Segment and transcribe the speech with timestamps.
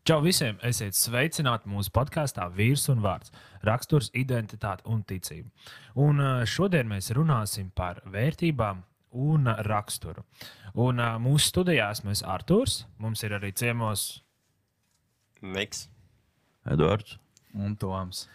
[0.00, 0.56] Čau visiem!
[0.64, 3.34] Esiet sveicināti mūsu podkāstā Vīrs un Vārds-
[3.68, 5.50] raksturs, identitāte un ticība.
[5.94, 8.80] Un šodien mēs runāsim par vērtībām
[9.12, 10.24] un raksturu.
[10.74, 14.22] Un mūsu studijās mēs Artūrs, mums ir arī ciemos
[15.42, 15.88] Miks.
[16.64, 17.18] Edvards.
[17.54, 18.26] Un Toms.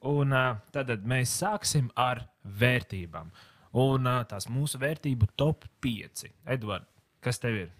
[0.00, 0.30] Un
[0.72, 3.30] tad mēs sāksim ar vērtībām.
[3.74, 6.30] Un tās mūsu vērtību top 5.
[6.46, 6.88] Edvards,
[7.20, 7.72] kas tev ir?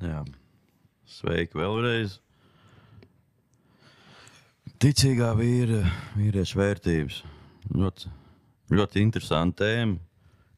[0.00, 0.24] Jā.
[1.08, 2.18] Sveiki vēlreiz.
[4.78, 5.80] Ticīgā vīra,
[6.18, 7.22] vīrieša vērtības.
[7.72, 8.10] Ļoti,
[8.76, 9.96] ļoti interesanti tēma,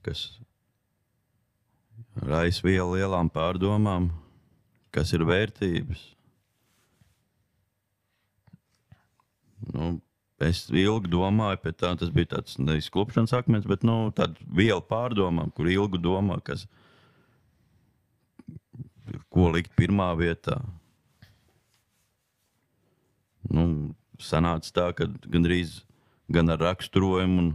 [0.04, 0.24] kas
[2.26, 4.10] raisa vielu lielām pārdomām,
[4.90, 6.02] kas ir vērtības.
[9.70, 9.92] Nu,
[10.42, 14.82] es ilgi domāju par tā, tas bija tāds nevis klupšanas akmens, bet nu, tāds viela
[14.82, 16.66] pārdomām, kur ilgi domā, kas
[19.32, 20.58] ko likt pirmā vietā.
[23.50, 23.64] Nu,
[24.20, 25.80] sanāca tā, ka gandrīz
[26.30, 27.52] gan ar raksturojumu, un,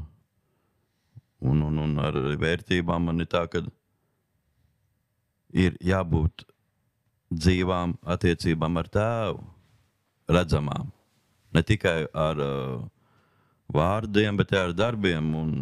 [1.45, 3.61] un, un, un ar vērtībām man ir tā, ka
[5.56, 6.48] ir jābūt
[7.31, 9.45] dzīvām attiecībām ar tēvu,
[10.31, 10.92] redzamām.
[11.56, 12.81] Ne tikai ar uh,
[13.72, 15.53] vārdiem, bet arī ar darbiem, un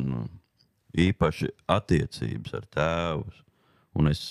[0.94, 3.26] īpaši attiecības ar tēvu.
[4.00, 4.22] Un es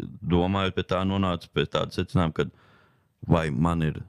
[0.00, 2.46] domājot pie tā, nonācu pie tāda secinājuma, ka
[3.28, 4.00] vai man ir,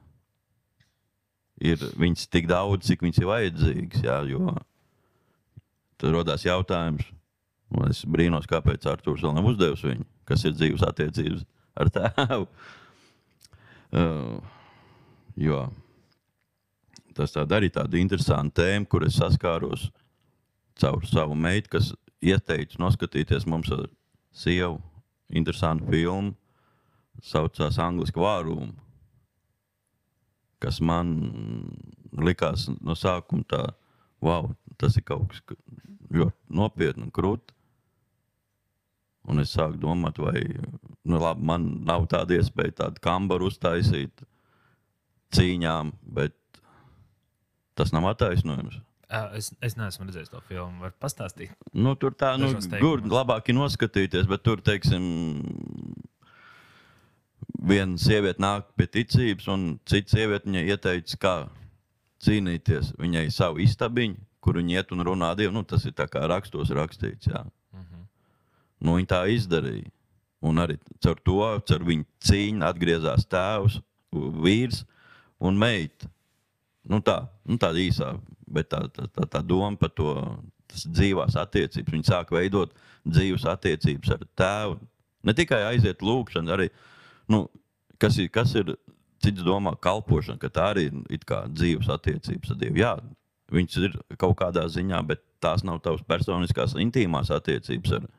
[1.62, 4.06] ir viņas tik daudz, cik viņas ir vajadzīgas.
[4.06, 4.54] Jā, jo
[6.02, 7.06] tad radās jautājums,
[7.73, 11.45] un es brīnos, kāpēc Arthurs vēl nav uzdevis viņu, kas ir dzīves attiecības
[11.80, 12.48] ar tēvu.
[13.94, 14.39] Uh,
[15.38, 15.59] jo
[17.14, 19.84] tas tāda arī tāda interesanta tēma, kur es saskāros
[20.81, 23.86] caur savu meitu, kas ieteica noskatīties mums ar
[24.34, 24.80] sievu
[25.34, 26.34] interesantu filmu.
[27.23, 28.73] Saucās Angliski vārūmu,
[30.64, 31.11] kas man
[32.17, 33.61] likās no sākuma tā,
[34.23, 34.49] wow,
[34.82, 35.43] tas ir kaut kas
[36.14, 37.54] ļoti nopietni un krūti.
[39.30, 44.26] Un es sāku domāt, vai nu, labi, man nav tāda iespēja tādu kambaru uztaisīt
[45.38, 46.36] cīņām, bet
[47.77, 48.82] tas nav attaisnojums.
[49.37, 50.81] Es, es neesmu redzējis to filmu.
[50.81, 51.53] Var pastāstīt?
[51.75, 55.03] Nu, tur tā, nu, tur labāk ir noskatīties, bet tur, teiksim,
[57.61, 61.35] viena sieviete nāk pie ticības, un cita sieviete viņai ieteica, kā
[62.23, 62.93] cīnīties.
[63.01, 65.53] Viņai ir savu istabiņu, kur viņa iet un runā Dievu.
[65.55, 67.30] Nu, tas ir tā kā rakstos rakstīts.
[67.31, 67.43] Jā.
[68.83, 69.91] Nu, viņa tā izdarīja.
[70.43, 73.77] Un arī caur to, caur viņu cīņu atgriezās tēvs,
[74.43, 74.81] vīrs
[75.39, 76.09] un meita.
[76.89, 78.10] Nu, tā, nu, tāda īsā,
[78.52, 80.14] bet tā, tā, tā, tā doma par to
[80.71, 81.94] tas dzīvās attiecības.
[81.94, 82.73] Viņi sāk veidot
[83.08, 84.80] dzīves attiecības ar tēvu.
[85.23, 86.67] Ne tikai aiziet lūgšanu, arī
[87.32, 87.45] nu,
[88.02, 88.73] kas ir, kas ir
[89.23, 91.23] cits domā, kalpošana, ka tā arī ir
[91.55, 92.82] dzīves attiecības ar Dievu.
[92.82, 92.98] Jā,
[93.54, 98.10] viņas ir kaut kādā ziņā, bet tās nav tavas personiskās, intīmās attiecības ar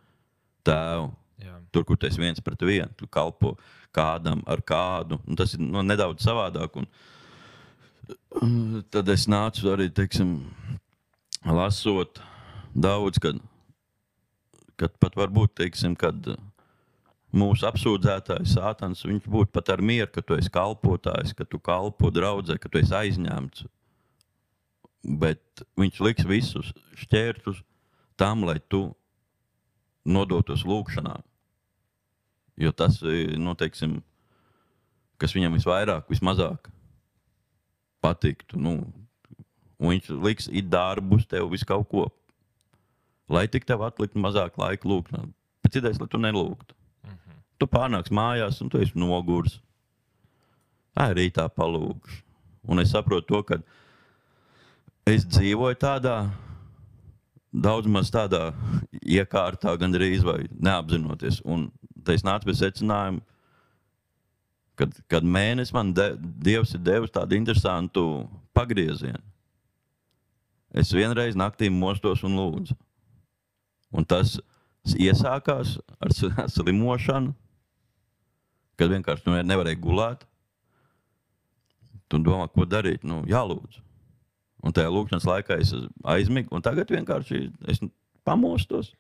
[0.65, 1.11] tēvu.
[1.45, 1.59] Jā.
[1.75, 3.59] Tur, kur esi viens pret vienu, tu kalpo
[3.93, 5.19] kādam ar kādu.
[5.29, 6.79] Un tas ir nu, nedaudz savādāk.
[6.81, 7.15] Un, uh,
[8.95, 10.37] tad es nācu arī, teiksim,
[11.45, 12.21] lasot
[12.75, 13.39] daudz, kad,
[14.81, 16.35] kad pat varbūt, teiksim, kad
[17.35, 22.11] mūsu apsūdzētājs, Sātans, viņš būtu pat ar mieru, ka tu esi kalpotājs, ka tu kalpo
[22.15, 23.67] draudzē, ka tu esi aizņemts.
[25.05, 26.71] Bet viņš liks visus
[27.03, 27.61] šķērtus
[28.21, 28.87] tam, lai tu
[30.05, 31.19] nodotos lūgšanā.
[32.61, 33.99] Jo tas nu, teiksim,
[35.19, 36.71] kas viņam visvairāk, vismazāk
[38.05, 38.61] patiktu.
[38.61, 38.77] Nu,
[39.81, 42.07] viņš liks it darbus, tev visu kaut ko.
[43.33, 45.25] Lai tik tev atliktu mazāk laika lūgšanā.
[45.65, 46.77] Pēc idejas, lai tu nelūgtu.
[47.59, 49.59] Tu pārnāc mājās, un tu esi nogurs.
[50.95, 52.21] Tā ir rītā palūgšu.
[52.69, 53.59] Un es saprotu to, ka
[55.09, 56.17] es dzīvoju tādā,
[57.53, 58.53] daudz maz tādā
[59.01, 61.41] iekārtā, gandrīz vai neapzinoties.
[61.45, 61.69] Un
[62.03, 63.25] tad es nācu pie secinājuma,
[64.79, 68.05] kad, kad mēnesis man de, Dievs ir devis tādu interesantu
[68.57, 69.23] pagriezienu.
[70.75, 72.75] Es vienreiz naktī mostos un lūdzu.
[73.95, 74.35] Un tas
[74.99, 76.15] iesākās ar
[76.57, 77.35] slimošanu,
[78.75, 80.27] kad vienkārši nu, nevarēja gulēt.
[82.11, 83.07] Tu domā, ko darīt?
[83.07, 83.81] Nu, jālūdz.
[84.65, 85.73] Un tajā lūkšanas laikā es
[86.09, 87.81] aizmigu, un tagad vienkārši es
[88.27, 88.95] pamostos.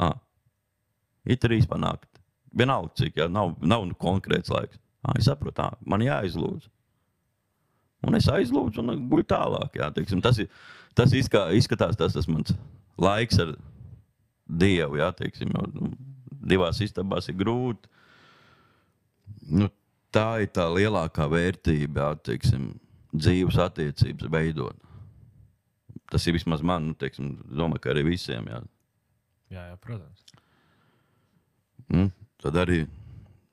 [0.00, 0.16] Ah,
[1.24, 2.08] ir trīs panākt.
[2.50, 4.78] Vienalga, cik, ja nav, nav konkrēts laiks.
[5.00, 6.68] Ah, es saprotu, ah, man jāizlūdz.
[8.08, 9.76] Un es aizlūdzu, un guļu tālāk.
[9.80, 10.48] Jā, teiksim, tas, ir,
[10.96, 12.54] tas izskā, izskatās, tas, tas mans
[13.00, 13.54] laiks ar
[14.60, 14.98] Dievu.
[15.00, 15.90] Jā, teiksim, jo, nu,
[16.52, 17.90] divās istabās ir grūti.
[19.50, 19.68] Nu,
[20.14, 22.70] tā ir tā lielākā vērtība, jā, teiksim,
[23.12, 24.88] dzīves attiecības veidot.
[26.10, 28.48] Tas ir vismaz man, nu, teiksim, domāju, ka arī visiem.
[28.50, 28.62] Jā.
[29.50, 30.24] Jā, jā, protams.
[31.90, 32.08] Nu,
[32.42, 32.84] tad arī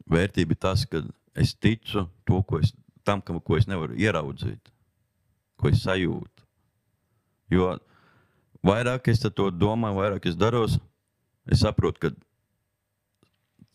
[0.09, 1.01] vērtība ir tas, ka
[1.37, 2.73] es ticu to, ko es,
[3.07, 4.71] tam, ko es nevaru ieraudzīt,
[5.57, 6.45] ko es sajūtu.
[7.53, 7.75] Jo
[8.65, 10.77] vairāk es to domāju, vairāk es daros,
[11.47, 12.11] es saprotu, ka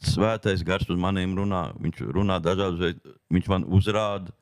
[0.02, 1.70] svētais gars uz maniem runā.
[1.80, 4.34] Viņš runā dažādas veidus, viņš man uzrāda.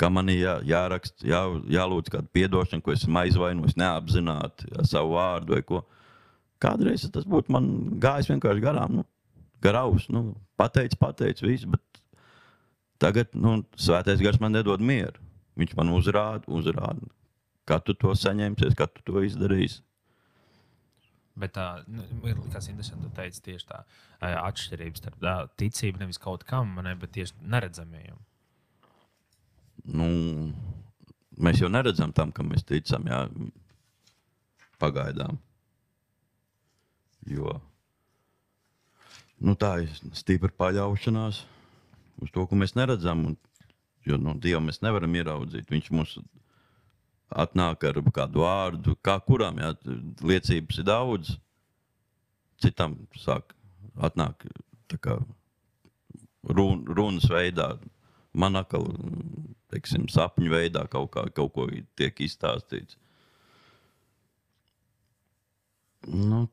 [0.00, 5.18] Kā man ir jā, jāraksta, jā, jālūdz kāda atdošana, ko esmu aizvainojis neapzināti, jā, savu
[5.18, 5.82] vārdu vai ko.
[6.60, 7.66] Kādreiz tas būtu man
[8.00, 8.94] gājis vienkārši garām.
[9.00, 9.04] Nu,
[9.60, 11.68] garaus, nu, pateicis, pateicis, viss.
[11.68, 11.99] Bet
[13.00, 15.20] tagad nu, svētais gars man nedod mieru.
[15.60, 17.08] Viņš man uzrāda, uzrāda,
[17.68, 19.82] kā tu to saņemsies, kā tu to izdarīsi.
[21.40, 23.06] Bet tā nu, ir kas interesanti.
[23.06, 23.82] Tu teici tieši tā
[24.20, 28.18] atšķirība starp tā, ticību nevis kaut kam, ne, bet tieši neredzamajam.
[29.96, 30.10] Nu,
[31.40, 33.08] mēs jau neredzam tam, kam mēs ticam.
[33.08, 33.24] Jā,
[34.82, 35.40] pagaidām.
[37.28, 37.58] Jo
[39.40, 41.42] nu, tā ir stipra paļaušanās
[42.20, 43.24] uz to, ko mēs neredzam.
[43.30, 43.38] Un,
[44.06, 45.70] jo no Dieva mēs nevaram ieraudzīt.
[45.70, 46.16] Viņš mums
[47.30, 49.74] atnāk ar kādu vārdu, kā kuram jā,
[50.26, 51.36] liecības ir daudz.
[52.60, 53.54] Citam sāk
[53.96, 54.44] atnāk
[55.00, 55.16] kā
[56.42, 57.72] run, runas veidā,
[58.32, 58.88] man atkal
[59.70, 61.68] teiksim, sapņu veidā kaut, kā, kaut ko
[61.98, 62.98] tiek izstāstīts.
[66.10, 66.46] Nu,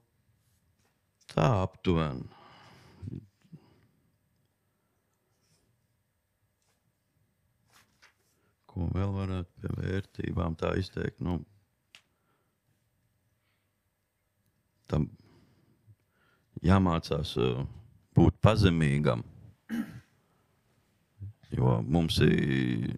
[1.31, 2.28] tā aptuveni.
[8.77, 11.18] Ko vēl varētu pie vērtībām tā izteikt?
[11.25, 11.39] Nu,
[14.85, 15.07] tam
[16.62, 17.63] jāmācās uh,
[18.13, 19.25] būt pazemīgam.
[21.57, 22.94] Jo mums ir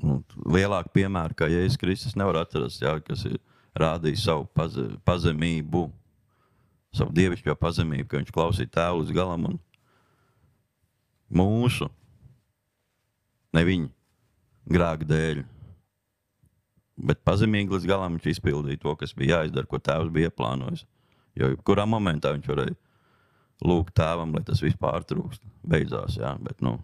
[0.00, 3.36] nu, lielāka piemēra, kā Jēzus Kristus nevar atrast, jā, kas ir
[3.76, 5.90] rādījis savu paze, pazemību,
[6.96, 9.64] savu dievišķo pazemību, ka viņš klausīja tēvu līdz galam un
[11.36, 11.92] mūsu,
[13.52, 13.98] ne viņa
[14.70, 15.42] grēka dēļ.
[17.02, 20.84] Bet pazemīgi līdz galam viņš izpildīja to, kas bija jāizdara, ko tēvs bija ieplānojis.
[21.38, 22.76] Jo kurā momentā viņš varēja
[23.64, 25.42] lūgt tēvam, lai tas viss pārtrūkst.
[25.66, 26.76] Beidzās, jā, bet, nu,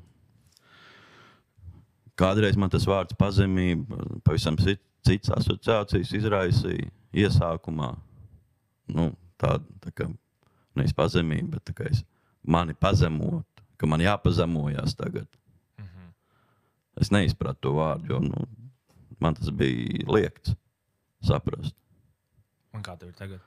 [2.18, 7.92] kādreiz man tas vārds pazemība pavisam cit- cits asociācijas izraisīja iesākumā.
[8.94, 9.10] Nu,
[9.40, 10.08] tāda tā kā
[10.78, 12.02] nevis pazemība, bet tā kā es
[12.46, 13.46] mani pazemot,
[13.78, 15.28] ka man jāpazemojas tagad.
[16.98, 18.46] Es neizpratu to vārdu, jo nu,
[19.22, 20.56] man tas bija liekts
[21.24, 21.76] saprast.
[22.74, 23.44] Un kā tev ir tagad?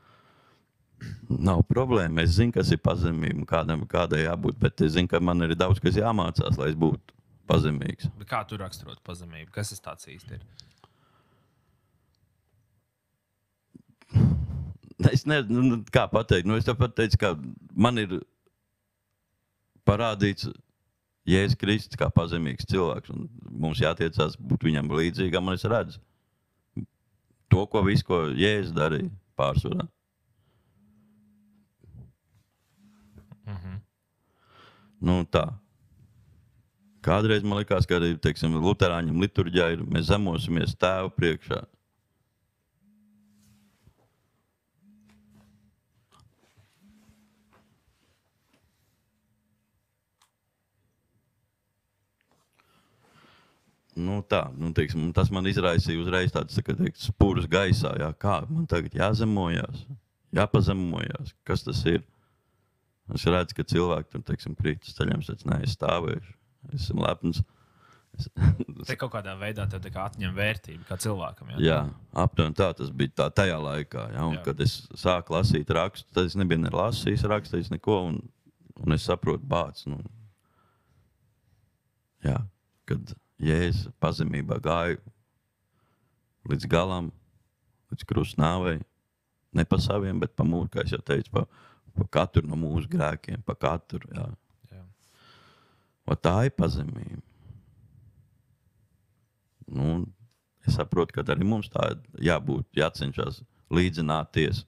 [1.32, 2.24] Nav problēma.
[2.26, 4.60] Es zinu, kas ir pazemība kādam, kādai jābūt.
[4.62, 7.16] Bet es zinu, ka man ir daudz kas jāmācās, lai es būtu
[7.50, 8.12] pazemīgs.
[8.20, 9.50] Bet kā tu raksturot pazemību?
[9.56, 10.44] Kas tas tāds īsti ir?
[15.10, 16.46] Es nezinu, nu, kā pateikt.
[16.48, 17.34] Nu, es tev pateicu, ka
[17.74, 18.20] man ir
[19.88, 20.52] parādīts
[21.28, 23.12] Jēzus Kristus kā pazemīgs cilvēks.
[23.14, 23.28] un
[23.62, 26.00] Mums jātiecās būt viņam līdzīgam, un es redzu
[27.52, 29.86] to, ko visu, ko Jēzus darīja pārsvarā.
[35.02, 35.48] Nu, tā.
[37.02, 41.64] Kādreiz man liekas, ka arī teiksim, Lutāņiem liturģijā ir mēs zemosimies tēvu priekšā.
[54.00, 57.92] Nu, tā, nu, teiksim, tas man izraisīja uzreiz tādu tā, teikt, spūrus gaisā.
[58.00, 59.84] Jā, kā man tagad jāzemojas,
[60.36, 61.34] jāpazemojas.
[61.48, 62.06] Kas tas ir?
[63.12, 66.38] Es redzu, ka cilvēki tur teiksim, krīt uz ceļiem, es neaizstāvēšu.
[66.78, 67.42] Esmu lepns.
[68.16, 68.28] Es,
[68.88, 71.52] Te kaut kādā veidā kā atņem vērtību kā cilvēkam.
[71.56, 71.80] Jā, Jā,
[72.24, 74.06] aptuveni tā tas bija tā, tajā laikā.
[74.24, 74.46] Un, Jā.
[74.48, 77.98] kad es sāku lasīt rakstu, tad es nebiju ne lasījis, rakstījis neko.
[78.12, 78.22] Un,
[78.86, 79.90] un es saprotu, bācis.
[79.92, 80.00] Nu,
[82.24, 82.38] jā,
[82.88, 85.00] kad Jēzus pazemībā gāja
[86.50, 87.10] līdz galam,
[87.92, 88.80] līdz krustnāvei,
[89.54, 91.46] ne pa saviem, bet pa mūsu, kā jau teicu, pa,
[91.98, 94.02] pa katru no mūsu grēkiem, pa katru.
[94.14, 94.28] Jā.
[94.72, 94.84] jā.
[96.08, 97.22] Va tā ir pazemība.
[99.72, 100.02] Nu,
[100.68, 104.66] es saprotu, ka arī mums tā jābūt, jācenšas līdzināties.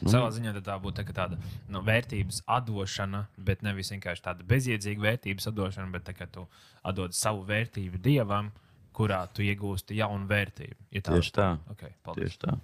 [0.00, 0.08] Nu.
[0.08, 1.36] Savā ziņā tā būtu tā, tāda
[1.70, 6.46] nu, vērtības atdošana, bet nevis vienkārši tāda bezjēdzīga vērtības atdošana, bet tā, ka tu
[6.88, 8.50] atdod savu vērtību dievam,
[8.96, 10.78] kurā tu iegūsti jaunu vērtību.
[10.96, 11.48] Ja tā Tieši tā.
[11.74, 12.32] Okay, paldies.
[12.32, 12.56] Tieši tā.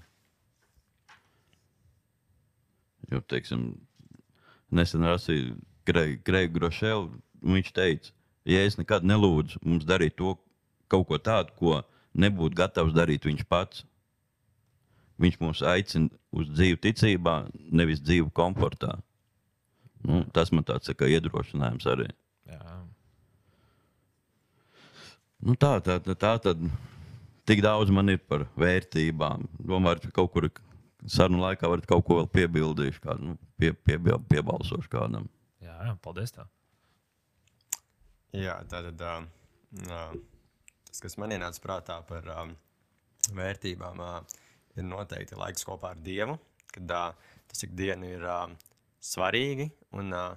[3.12, 3.68] Jo, teiksim,
[4.74, 5.56] nesen rasīju
[5.88, 7.12] Greigu Grošēlu.
[7.48, 8.12] Viņš teica,
[8.48, 10.34] ja es nekad nelūdzu mums darīt to
[10.90, 11.78] kaut ko tādu, ko
[12.18, 13.84] nebūtu gatavs darīt viņš pats,
[15.22, 17.36] viņš mūs aicina uz dzīvi ticībā,
[17.74, 18.96] nevis dzīvi komfortā.
[20.06, 22.06] Nu, tas man tāds tā kā iedrošinājums arī.
[22.48, 22.76] Jā.
[25.42, 26.62] Nu, tā, tā, tā, tā tad
[27.48, 29.46] tik daudz man ir par vērtībām.
[29.58, 30.48] Domāju, ka kaut kur
[31.06, 33.98] sarunu laikā varat kaut ko vēl piebildīšu, kādu, nu, pie, pie,
[34.30, 35.28] piebalsošu kādam.
[35.62, 36.34] Jā, jā, paldies.
[36.34, 36.46] Tā.
[38.36, 39.22] Jā, tā tad uh,
[39.88, 40.18] uh,
[40.90, 42.52] tas, kas man ienāca prātā par um,
[43.34, 44.38] vērtībām, uh,
[44.78, 46.38] ir noteikti laiks kopā ar Dievu,
[46.74, 48.44] kad uh, tas ikdiena ir uh,
[49.04, 49.70] svarīgi.
[49.98, 50.36] Un, uh,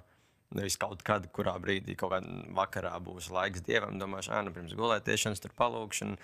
[0.52, 4.74] Nevis kaut kad, kurā brīdī, kaut kādā vakarā būs laiks dievam, domāšu, ah, nu, pirms
[4.76, 6.18] gulētiešanas, tur palūkšana,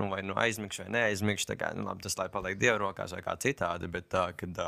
[0.00, 1.50] nu, vai nu aizmigšu, vai neaizmigšu.
[1.50, 4.62] Tā kā, nu, labi, tas lai paliek dieva rokās vai kā citādi, bet uh, kad,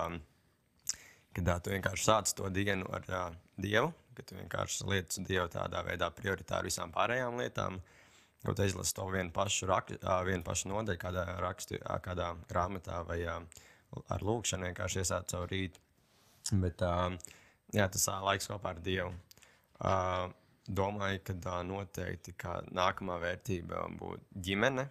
[1.38, 5.48] kad uh, tu vienkārši sāc to dienu ar uh, dievu, kad tu vienkārši lietas dievu
[5.54, 7.80] tādā veidā prioritāri visām pārējām lietām,
[8.46, 9.90] kaut izlasi to vienu pašu, rak,
[10.26, 15.82] vienu pašu nodaļu kādā, rakstu, kādā grāmatā vai ar lūkšanu vienkārši iesāc savu rītu.
[16.62, 16.82] Bet,
[17.74, 19.14] jā, tas laiks kopā ar Dievu.
[20.66, 24.86] Domāju, ka noteikti ka nākamā vērtība būtu ģimene.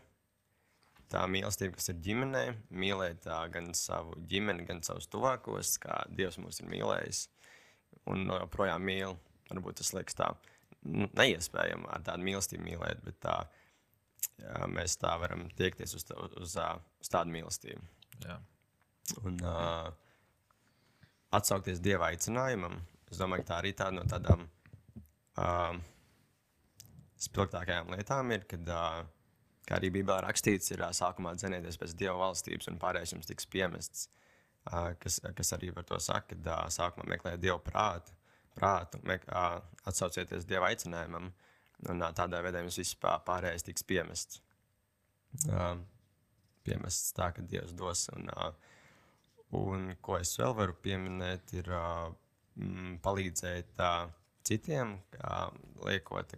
[1.11, 2.43] Tā mīlestība, kas ir ģimenē,
[2.73, 7.27] mīlēt gan savu ģimeni, gan savus tuvākos, kā Dievs mūs ir mīlējis.
[8.11, 9.15] Un joprojām mīl.
[9.51, 10.31] Varbūt tas liekas tā
[10.85, 13.35] nu, neiespējami ar tādu mīlestību mīlēt, bet tā,
[14.41, 17.81] jā, mēs tā varam tiekties uz, tā, uz, uz tādu mīlestību.
[18.25, 18.39] Jā.
[19.25, 19.89] Un, uh,
[21.35, 22.79] atsaukties dieva aicinājumam.
[23.11, 25.75] Es domāju, ka tā arī tāda no tādām uh,
[27.21, 29.03] spilgtākajām lietām ir, kad, uh,
[29.67, 33.49] kā arī Bībelē rakstīts, ir uh, sākumā dzenieties pēc dieva valstības, un pārējais jums tiks
[33.51, 34.07] piemests.
[34.65, 38.14] Uh, kas, kas arī par to saka, kad uh, sākumā meklējiet dievu prātu,
[38.55, 39.01] prātu
[39.85, 41.31] atsaucieties dieva aicinājumam,
[41.89, 44.41] un tādā veidā jums viss pārējais tiks piemests.
[46.65, 48.07] Piemests tā, ka Dievs dos.
[48.15, 48.31] Un,
[49.55, 51.69] Un ko es vēl varu pieminēt, ir
[53.05, 53.83] palīdzēt
[54.47, 54.95] citiem,
[55.85, 56.35] liekot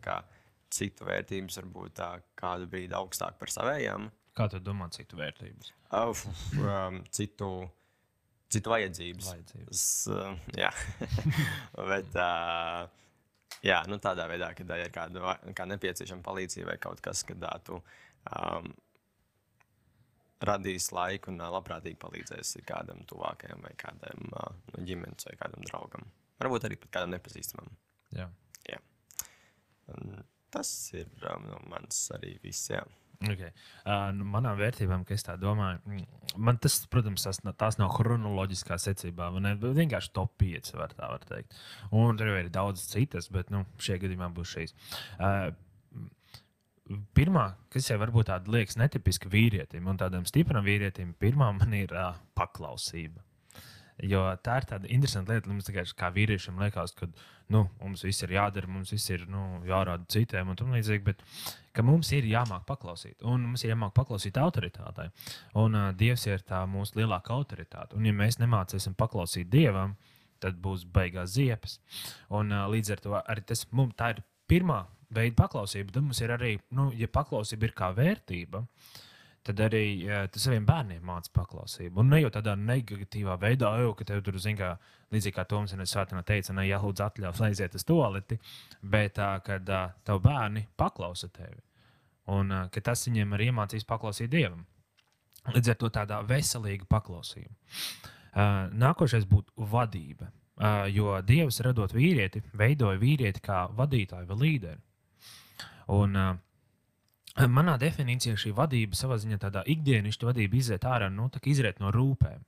[0.73, 4.09] citu vērtības, varbūt tā, kādu brīdi augstāk par savējām.
[4.37, 5.71] Kā tu domā, citu vērtības?
[7.15, 7.49] Citu,
[8.53, 9.29] citu vajadzības.
[9.33, 9.75] Vajadzības.
[9.75, 10.71] Es, uh, jā,
[11.91, 12.87] bet uh,
[13.65, 17.57] jā, nu, tādā veidā, kad ir kāda kā nepieciešama palīdzība vai kaut kas, kad uh,
[17.67, 17.81] tu.
[18.27, 18.73] Um,
[20.43, 25.65] radīs laiku un uh, labprātīgi palīdzēs kādam tuvākajam, vai kādam uh, no ģimenes, vai kādam
[25.65, 26.05] draugam.
[26.37, 27.71] Varbūt arī pat kādam nepazīstamam.
[28.13, 28.27] Jā.
[28.69, 28.81] Jā.
[29.95, 30.19] Un
[30.53, 32.69] tas ir um, no manis arī viss.
[32.69, 32.83] Jā.
[33.17, 33.49] Okay.
[33.81, 38.77] Uh, nu, manām vērtībām, kas tā domāju, mm, man tas, protams, tas, tās nav chronoloģiskā
[38.81, 39.31] secībā.
[39.33, 41.57] Man ir vienkārši top 5, var tā var teikt.
[41.89, 44.77] Un tur ir daudz citas, bet nu, šajā gadījumā būs šīs.
[45.17, 45.49] Uh,
[47.17, 51.91] Pirmā, kas jau varbūt tāda liekas netipiska vīrietim un tādam stipram vīrietim, pirmā man ir
[51.91, 53.26] uh, paklausība.
[54.05, 57.07] Jo tā ir tāda interesanta lieta, mums tikai kā vīriešiem liekas, ka
[57.53, 61.03] nu, mums viss ir jādara, mums viss ir nu, jārāda citiem un tā līdzīgi.
[61.07, 61.23] Bet
[61.85, 65.09] mums ir jāmāk paklausīt, un mums ir jāmāk paklausīt autoritātei.
[65.57, 67.97] Un uh, Dievs ir tā mūsu lielākā autoritāte.
[67.97, 69.95] Un, ja mēs nemācīsim paklausīt Dievam,
[70.43, 71.79] tad būs beigās ziepes.
[72.29, 75.95] Un uh, līdz ar to arī tas mums tā ir pirmā veida paklausība.
[75.95, 78.61] Tad mums ir arī, nu, ja paklausība ir kā vērtība,
[79.47, 82.01] tad arī ja, tas saviem bērniem mācīt paklausību.
[82.01, 85.75] Un ne jau tādā negatīvā veidā, jau, ka tev tur zina, kā, līdzīgi kā Toms
[85.75, 88.39] un es Sātana teica, ne jālūdz atļaus aiziet uz toaleti,
[88.81, 91.61] bet tā, kad uh, tavi bērni paklausa tevi.
[92.33, 94.65] Un uh, ka tas viņiem arī iemācīs paklausīt Dievam.
[95.55, 97.53] Līdz ar to tādā veselīga paklausība.
[98.37, 100.31] Uh, nākošais būtu vadība.
[100.57, 104.81] Uh, jo Dievs, radot vīrieti, veidoja vīrieti kā vadītāju vai līderi.
[105.93, 106.35] Un, uh,
[107.37, 112.41] Manā definīcijā šī vadība savā ziņā tādā ikdienišķa vadība iziet ārā nu, izriet no rūpēm.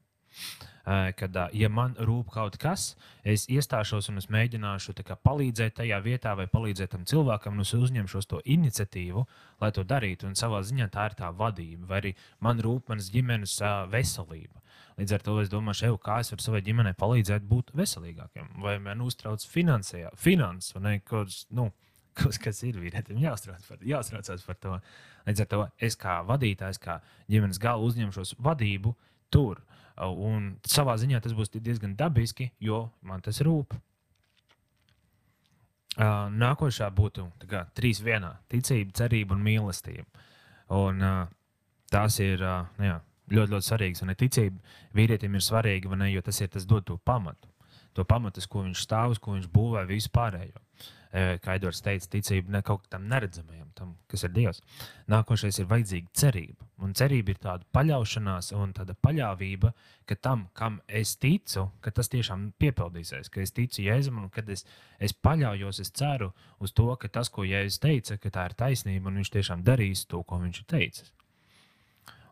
[1.20, 6.34] Kad, ja man rūp kaut kas, es iestāšos un es mēģināšu kā, palīdzēt tajā vietā,
[6.34, 9.26] vai palīdzēt tam cilvēkam, un es uzņemšos to iniciatīvu,
[9.62, 10.26] lai to darītu.
[10.26, 13.60] Un savā ziņā tā ir tā vadība, vai arī man rūp manas ģimenes
[13.94, 14.64] veselība.
[14.98, 18.80] Līdz ar to es domāju, ev, kā es varu savai ģimenei palīdzēt būt veselīgākiem, vai
[18.84, 21.44] man uztrauc finanses, vai ne, kurš.
[21.56, 21.70] Nu,
[22.20, 24.78] kas, kas ir vīrietim jāuztrauc par, jāuztraucās par to.
[25.28, 27.00] Līdz ar to es kā vadītājs, kā
[27.32, 28.96] ģimenes gala uzņemšos vadību
[29.34, 29.64] tur.
[30.00, 33.76] Un savā ziņā tas būs diezgan dabiski, jo man tas rūp.
[36.00, 40.06] Uh, nākošā būtu kā, trīs vienā- ticība, cerība un mīlestība.
[40.72, 41.28] Un, uh,
[41.92, 44.04] tās ir uh, jā, ļoti, ļoti svarīgas.
[44.06, 44.62] Un ticība
[44.96, 47.50] vīrietim ir svarīga, ne, jo tas ir tas dod to pamatu.
[47.94, 50.62] to pamatu, uz ko viņš stāv, uz ko viņš būvē visu pārējo.
[51.10, 54.60] E, Kā Edvards teica, ticība ne kaut kam neredzamajam, tam, kas ir Dievs.
[55.10, 56.68] Nākošais ir vajadzīga cerība.
[56.86, 59.72] Un cerība ir tāda paļaušanās un tāda paļāvība,
[60.06, 64.50] ka tam, kam es ticu, ka tas tiešām piepildīsies, ka es ticu Jēzum un kad
[64.54, 64.68] es,
[65.02, 66.30] es paļaujos, es ceru
[66.62, 70.06] uz to, ka tas, ko Jēzus teica, ka tā ir taisnība un viņš tiešām darīs
[70.06, 71.12] to, ko viņš ir teicis.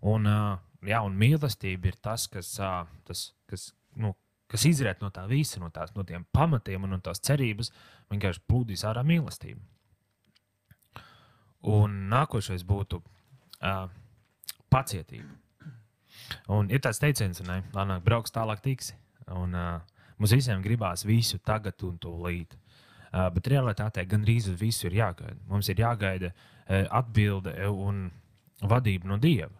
[0.05, 0.39] Un, ā,
[0.85, 4.13] jā, un mīlestība ir tas, kas, ā, tas, kas, nu,
[4.51, 7.71] kas izriet no tā visa, no, tās, no tiem pamatiem un no tās cerības,
[8.11, 9.61] vienkārši plūdīs ārā mīlestība.
[11.67, 13.87] Un nākošais būtu uh,
[14.71, 15.33] pacietība.
[16.51, 18.95] Un ir tāds teiciens, ka Lēnāk brauks, tālāk tiksi.
[19.35, 22.55] Un, uh, mums visiem gribās visu tagad un tūlīt.
[23.07, 25.39] Uh, bet realitātē gandrīz uz visu ir jāgaida.
[25.49, 28.07] Mums ir jāgaida uh, atbilde un
[28.63, 29.53] vadība no dieva.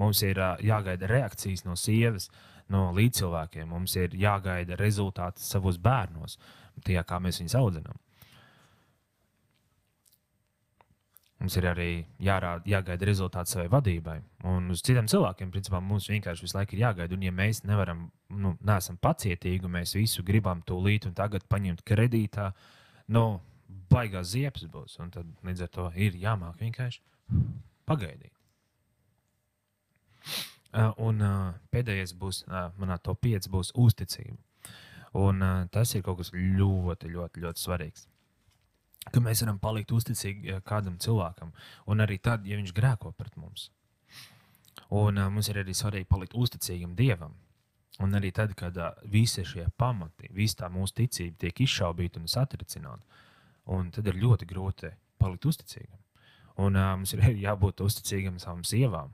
[0.00, 2.30] Mums ir uh, jāgaida reakcijas no sievas,
[2.72, 3.68] no līdzcilvēkiem.
[3.70, 6.38] Mums ir jāgaida rezultāti savos bērnos,
[6.86, 7.98] tajā kā mēs viņus audzinām.
[11.40, 11.88] Mums ir arī
[12.20, 14.18] jārāda, jāgaida rezultāti savai vadībai.
[14.50, 17.16] Un uz citiem cilvēkiem, principā, mums vienkārši visu laiku ir jāgaida.
[17.16, 18.02] Un, ja mēs nevaram,
[18.42, 22.50] nu, neesam pacietīgi, mēs visu gribam tūlīt un tagad paņemt kredītā,
[23.16, 23.24] nu,
[23.90, 24.98] baigās ziepes būs.
[25.00, 27.00] Un tad līdz ar to ir jāmāk vienkārši
[27.88, 28.34] pagaidīt.
[30.70, 34.38] Uh, un uh, pēdējais būs, uh, manā top 5 būs uzticība.
[35.18, 35.42] Un
[35.74, 38.04] tas ir kaut kas ļoti, ļoti, ļoti svarīgs.
[39.10, 41.50] Ka mēs varam palikt uzticīgi kādam cilvēkam,
[41.90, 43.72] un arī tad, ja viņš grēko pret mums.
[44.94, 47.34] Un mums ir arī svarīgi palikt uzticīgam Dievam.
[47.98, 48.78] Un arī tad, kad
[49.10, 53.02] visi šie pamati, visa tā mūsu ticība tiek izšaubīta un satricināta,
[53.66, 55.98] un tad ir ļoti grūti palikt uzticīgam.
[56.62, 59.10] Un uh, mums ir jābūt uzticīgam savām sievām.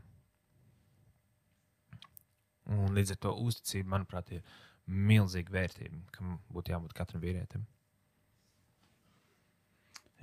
[2.74, 4.42] Un līdz ar to uzticība, manuprāt, ir
[4.86, 7.64] milzīga vērtība, kam būtu jābūt katram vīrietim.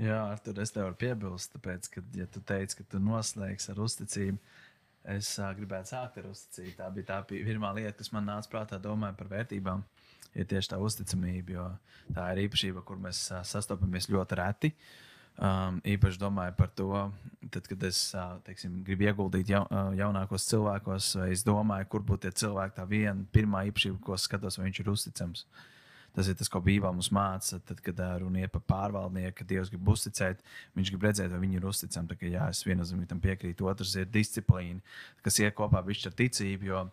[0.01, 3.81] Jā, Artur, es tev varu piebilst, tāpēc, ka, ja tu teici, ka tu noslēgsi ar
[3.83, 4.39] uzticību,
[5.13, 6.73] es uh, gribētu sākt ar uzticību.
[6.79, 9.83] Tā bija tā pi- pirmā lieta, kas man nāca prātā, domājot par vērtībām.
[10.33, 11.65] Ir tieši tā uzticamība, jo
[12.15, 14.73] tā ir īpašība, kur mēs uh, sastopamies ļoti reti.
[15.33, 16.87] Um, īpaši domāju par to,
[17.49, 19.65] tad, kad es uh, teiksim, gribu ieguldīt uh,
[19.97, 24.59] jaunākos cilvēkos, vai es domāju, kur būtu tie cilvēki, tā viena pirmā īpašība, ko skatos,
[24.59, 25.47] vai viņš ir uzticams.
[26.13, 27.57] Tas ir tas, ko Bībelē mums māca.
[27.65, 30.43] Tad, kad runa ir par pārvaldnieku, kad Dievs grib uzticēt,
[30.77, 32.11] viņš grib redzēt, vai viņi ir uzticami.
[32.11, 33.65] Tā kā, jā, es viennozīmīgi tam piekrītu.
[33.71, 34.77] Otrs ir disciplīna,
[35.25, 36.69] kas iet kopā ar ticību.
[36.69, 36.83] Jo,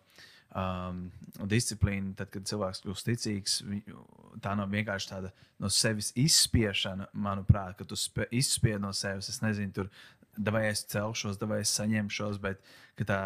[0.55, 1.03] um,
[1.51, 3.97] disciplīna, tad, kad cilvēks kļūst ticīgs, viņ-
[4.43, 7.97] tā nav vienkārši tāda no sevis izspiešana, manuprāt, ka tu
[8.31, 9.29] izspied no sevis.
[9.29, 9.91] Es nezinu, tur,
[10.37, 12.61] vai es celšos, vai es saņemšos, bet
[13.01, 13.21] tā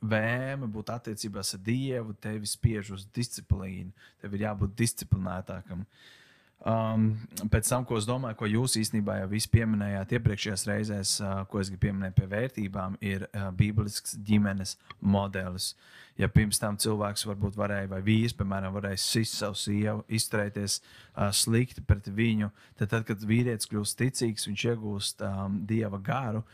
[0.00, 3.92] vēme būt attiecībās ar Dievu, tevi spiež uz disciplīnu.
[4.20, 5.84] Tev ir jābūt disciplinētākam.
[6.60, 7.14] Um,
[7.48, 11.70] pēc tam, ko es domāju, ko jūs īstenībā jau pieminējāt iepriekšējās reizēs, uh, ko es
[11.72, 15.70] gribu pieminēt pie vērtībām, ir uh, bībelisks ģimenes modelis.
[16.20, 21.30] Ja pirms tam cilvēks varbūt varēja, vai vīrs, piemēram, varēja sist savu sievu, izturēties uh,
[21.32, 26.44] slikti pret viņu, tad, tad kad vīrietis kļūst ticīgs, viņš iegūst um, dieva garu,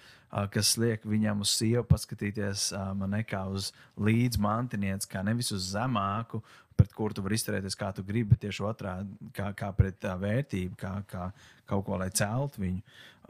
[0.52, 2.72] kas liek viņam uz sievu paskatīties
[3.06, 6.42] ne kā uz līdzmantinieci, kā nevis uz zemāku,
[6.76, 10.12] pret kuru tu vari izturēties kā tu gribi, bet tieši otrādi, kā, kā pret tā
[10.20, 11.30] vērtību, kā, kā
[11.68, 12.82] kaut ko, lai celtu viņu.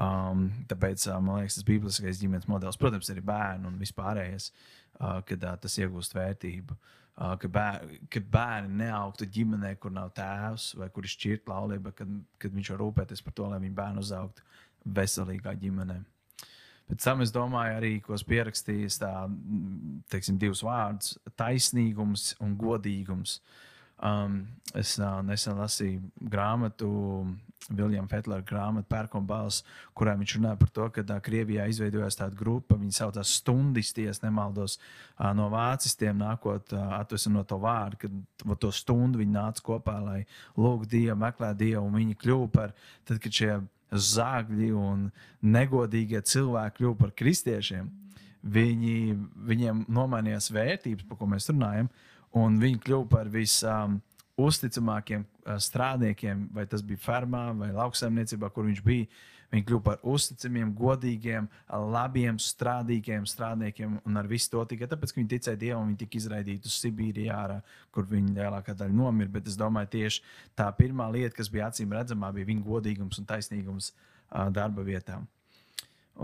[0.03, 5.47] Um, tāpēc man liekas, tas bibliskais ģimenes modelis, protams, arī bērnu un vispārējais, uh, kad
[5.47, 6.77] uh, tas iegūst vērtību.
[6.77, 11.95] Uh, ka, bēr, ka bērni neaugtu ģimenē, kur nav tēvs vai kur ir šķirta laulība,
[11.97, 12.11] kad,
[12.43, 14.45] kad viņš var rūpēties par to, lai viņa bērnu uzaugtu
[14.99, 16.03] veselīgā ģimenē.
[16.87, 19.13] Pēc tam es domāju, arī, ko es pierakstīju, tā,
[20.13, 23.41] teiksim, divus vārdus- taisnīgums un godīgums.
[23.97, 24.43] Um,
[24.77, 26.89] es uh, nesen lasīju grāmatu,
[27.73, 29.65] Viljama Fetlera grāmatu, Pērkona balss,
[29.97, 34.13] kurā viņš runā par to, ka uh, Krievijā izveidojās tāda grupa, viņi saucās stundisti, ja
[34.13, 34.77] es nemaldos,
[35.17, 39.97] uh, no vācistiem nākot uh, atvesam no to vārdu, kad to stundu viņi nāca kopā,
[40.05, 40.21] lai
[40.61, 42.77] lūgtu Dievu, meklētu Dievu, un viņi kļuva par,
[43.09, 43.57] tad, kad šie
[43.93, 45.07] zāģi un
[45.43, 47.89] negodīgie cilvēki kļuva par kristiešiem.
[48.47, 49.17] Viņi,
[49.49, 51.89] viņiem nomainījās vērtības, par ko mēs runājam,
[52.37, 54.01] un viņi kļuva par visām
[54.37, 59.09] uzticamākiem ā, strādniekiem, vai tas bija fermā vai lauksaimniecībā, kur viņš bija.
[59.53, 61.47] Viņi kļuva par uzticamiem, godīgiem,
[61.95, 66.19] labiem, strādīgiem strādniekiem, un ar visu to tikai tāpēc, ka viņi ticēja Dievam, viņi tika
[66.19, 67.61] izraidīti uz Sibīriju, ārā,
[67.95, 69.31] kur viņi lielākā daļa nomira.
[69.39, 70.25] Bet es domāju, tieši
[70.59, 73.93] tā pirmā lieta, kas bija acīm redzamā, bija viņa godīgums un taisnīgums
[74.57, 75.29] darba vietām.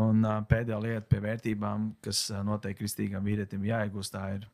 [0.03, 4.49] Un pēdējā lieta pie vērtībām, kas noteikti kristīgam vīrietim jāiegūst, tā ir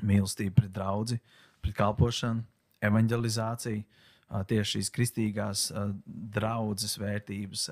[0.00, 1.20] mīlestība pret draugu.
[1.60, 2.40] pret kalpošanu,
[2.80, 3.84] evanģelizāciju,
[4.30, 5.68] tieši šīs kristīgās
[6.06, 7.68] draudzes vērtības,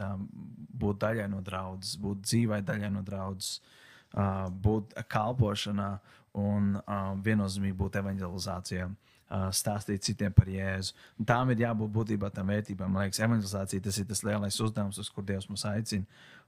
[0.78, 3.60] būt daļai no draudzes, būt dzīvai daļai no draudzes,
[4.64, 5.92] būt kalpošanā
[6.38, 6.72] un
[7.24, 8.88] viennozīmīgi būt evanģelizācijā.
[8.88, 8.96] Uh,
[9.28, 10.94] stāstīt citiem par Jēzu.
[11.20, 12.92] Un tām ir jābūt būtībā tam vērtībām.
[12.92, 16.06] Man liekas, evanģelizācija tas ir tas lielais uzdevums, uz kur Dievs mums aicina.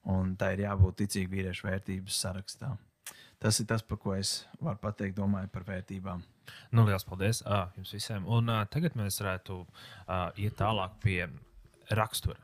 [0.09, 2.73] Un tā ir jābūt ticīga vīriešu vērtības sarakstā.
[3.41, 6.23] Tas ir tas, par ko es varu pateikt, domāju par vērtībām.
[6.77, 8.27] Nu, liels paldies uh, jums visiem.
[8.29, 11.23] Un uh, tagad mēs varētu uh, iet tālāk pie
[11.97, 12.37] rakstura.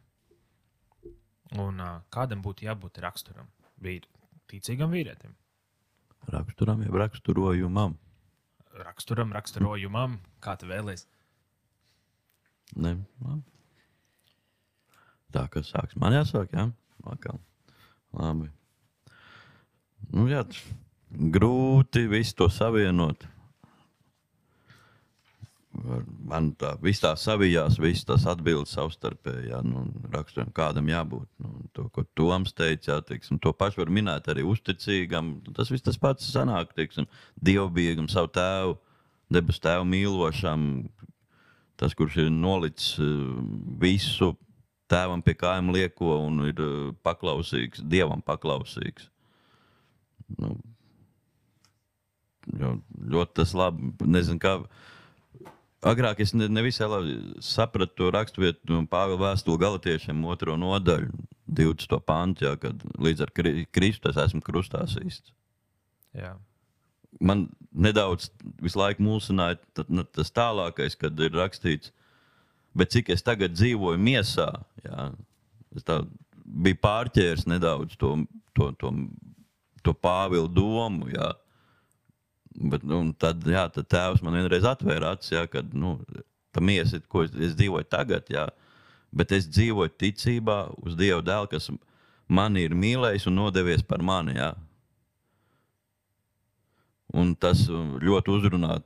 [1.61, 3.51] Un uh, kādam būtu jābūt raksturam?
[3.85, 4.09] Vīri,
[4.49, 5.37] ticīgam vīrietim.
[6.33, 7.99] Raksturam, jau raksturojumam.
[8.87, 11.05] Raksturam, raksturojumam, kā tu vēlies.
[12.75, 13.45] Ne, labi.
[15.37, 16.67] Tā kā sāks man jāsāk, jā,
[17.05, 17.37] vakar.
[18.17, 18.49] Labi.
[20.09, 20.41] Nu, jā,
[21.11, 23.27] grūti visu to savienot.
[26.27, 31.29] Man tā viss tā savijās, visas tās atbildes savstarpēji, jā, nu, raksturiem kādam jābūt.
[31.42, 35.35] Nu, to, ko Toms teica, jā, teiksim, to pašu var minēt arī uzticīgam.
[35.57, 37.09] Tas viss tas pats sanāk, teiksim,
[37.45, 38.79] dievbijīgam, savu tēvu,
[39.37, 40.64] debesu tēvu mīlošam,
[41.77, 43.12] tas, kurš ir nolicis eh,
[43.83, 44.33] visu
[44.90, 49.11] tēvam pie kājām lieko un ir eh, paklausīgs, dievam paklausīgs.
[50.40, 50.57] Nu,
[52.61, 52.77] jo,
[53.15, 53.93] ļoti tas labi.
[54.07, 54.57] Nezinu, kā.
[55.87, 61.13] Agrāk es ne, nevisai labi sapratu to raksturvietu no Pāvila vēstuli galotiešiem, otro nodaļu,
[61.47, 62.01] 20.
[62.03, 65.31] pantu, jā, kad līdz ar Kri- Kristu es esmu krustā īsts
[66.17, 66.33] Jā.
[67.21, 68.31] man nedaudz
[68.63, 69.85] visu laiku mulsināja ta-
[70.17, 71.93] tas tālākais, kad ir rakstīts,
[72.75, 74.49] bet cik es tagad dzīvoju miesā,
[74.83, 75.13] jā,
[75.77, 76.01] es tā
[76.47, 78.91] biju pārķēris nedaudz to, to, to,
[79.85, 81.07] to Pāvila domu.
[81.13, 81.35] Jā.
[82.57, 85.99] Bet, nu, un tad, jā, tad tēvs man vienreiz atvēra acis, jā, kad nu,
[86.57, 88.47] tā miesa, ko es, es dzīvoju tagad, jā,
[89.16, 91.69] bet es dzīvoju ticībā uz Dieva dēlu, kas
[92.29, 94.37] mani ir mīlējis un nodevies par mani.
[94.38, 94.55] Jā.
[97.16, 98.79] Un tas ļoti uzrunā,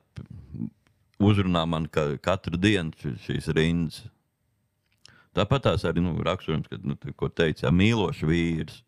[1.23, 4.05] uzrunā man ka, katru dienu šīs rindas.
[5.37, 8.81] Tāpat tās arī nu, raksturojums, kad, nu, teica, jā, mīlošs vīrs,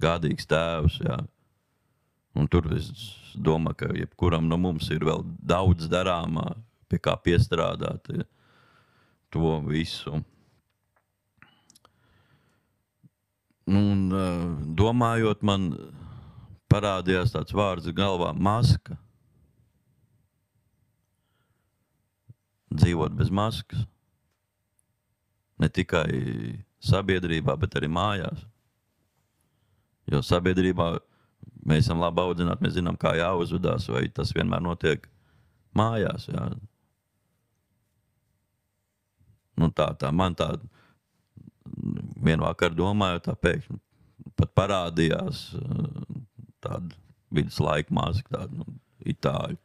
[0.00, 1.00] gādīgs tēvs.
[1.02, 1.18] Jā.
[2.32, 2.88] Un tur es
[3.36, 6.54] domāju, ka jebkuram no mums ir vēl daudz darāmā,
[6.88, 8.08] pie kā piestrādāt
[9.32, 10.22] to visu.
[13.68, 14.08] Nu, un,
[14.76, 15.70] domājot, man
[16.72, 18.96] parādījās tāds vārds galvā- maska.
[22.72, 23.84] Dzīvot bez maskas.
[25.60, 26.08] Ne tikai
[26.80, 28.46] sabiedrībā, bet arī mājās.
[30.10, 30.96] Jo sabiedrībā
[31.68, 35.06] mēs esam labi audzināti, mēs zinām, kā jāuzvedās, vai tas vienmēr notiek
[35.78, 36.28] mājās.
[36.32, 36.50] Jā.
[39.60, 40.54] Nu, tā, tā man tā
[42.22, 43.80] vienā vakarā domāju, tā pēkšņi
[44.38, 45.44] pat parādījās
[46.62, 46.96] tāda
[47.32, 48.66] viduslaika māsa, tāda nu,
[49.08, 49.58] itāļu.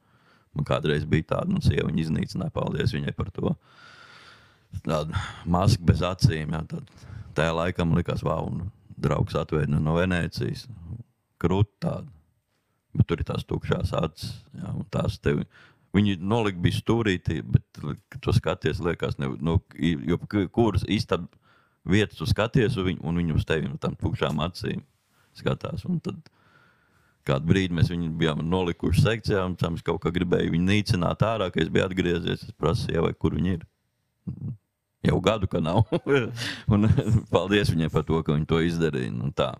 [0.58, 3.54] Man kādreiz bija tāda, nu, sieva viņa iznīcināja, paldies viņai par to.
[4.86, 6.90] Tāda maska bez acīm, jā, tad
[7.38, 10.66] tajā laikā man likās, wow, un draugs atvēra no Venēcijas.
[11.42, 12.08] Krūti tāda.
[12.98, 15.46] Bet tur ir tās tukšās acis, jā, un tās tevi.
[15.96, 17.66] Viņi nolika bija stūrītī, bet,
[18.12, 20.18] kad tu skaties, liekas, ne, no, jo,
[20.54, 21.30] kuras istabas
[21.88, 24.84] vietas tu skaties, un viņi, un viņi uz tevi tām tukšām acīm
[25.38, 25.86] skatās.
[25.88, 26.20] Un tad
[27.28, 31.26] kādu brīdi mēs viņu bijām nolikuši sekcijā, un tam es kaut kā gribēju viņu nīcināt
[31.28, 32.48] ārā, kad es biju atgriezies.
[32.48, 33.68] Es prasīju, vai kur viņi ir.
[35.08, 35.86] Jau gadu, ka nav.
[36.74, 36.90] un,
[37.32, 39.14] paldies viņai par to, ka viņi to izdarīja.
[39.16, 39.54] Nu, tā.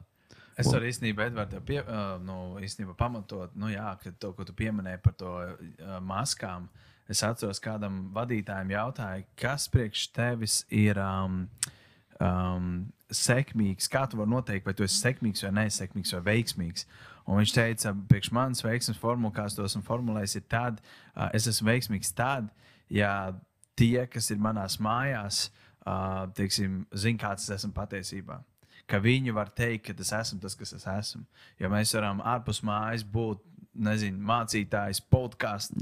[0.58, 1.78] Es varu īstenībā, Edvards, pie,
[2.26, 6.66] nu, īstenībā pamatot, nu, jā, ka to, ko tu pieminēji par to uh, maskām.
[7.08, 11.44] Es atceros, kādam vadītājam jautāja, kas priekš tevis ir um,
[12.18, 12.72] um,
[13.14, 13.88] sekmīgs.
[13.94, 16.90] Kā tu vari noteikt, vai tu esi sekmīgs vai nesekmīgs vai veiksmīgs?
[17.28, 20.82] Un viņš teica, priekš manis veiksmes formula, kā es to esmu formulējis, ir tad,
[21.14, 22.50] uh, es esmu veiksmīgs tad,
[22.90, 23.14] ja
[23.78, 25.48] tie, kas ir manās mājās,
[25.86, 28.42] uh, teiksim, zina, kāds es esmu patiesībā
[28.88, 31.26] ka viņi var teikt, ka es esmu tas, kas es esmu.
[31.60, 33.44] Jo mēs varam ārpus mājas būt,
[33.78, 35.76] nezinu, mācītājs, podkāsts,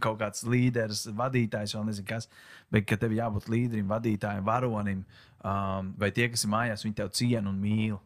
[0.00, 2.28] kaut kāds līderis, vadītājs, vēl nezinu kas.
[2.72, 5.04] Bet, ka tev jābūt līderim, vadītājam, varonim,
[5.44, 7.98] um, vai tie, kas ir mājās, viņi tev ciena un mīl.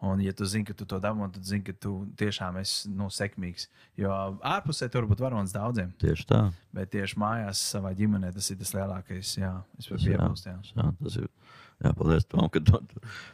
[0.00, 3.10] Un, ja tu zini, ka tu to dabū, tad zini, ka tu tiešām esi nu,
[3.12, 3.66] sekmīgs.
[4.00, 4.14] Jo
[4.48, 6.38] ārpusē tur var būt varonis daudziem, Tieši tā.
[6.72, 9.34] bet tieši mājās, savā ģimenē, tas ir tas lielākais.
[9.42, 10.48] Jā, es varu piebilst.
[10.48, 10.56] Jā.
[10.72, 11.28] jā, tas ir.
[11.80, 12.76] Jā, paldies, Tom, ka tu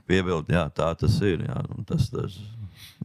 [0.06, 0.54] piebildi.
[0.54, 1.42] Jā, tā tas ir.
[1.48, 2.36] Jā, tas, tas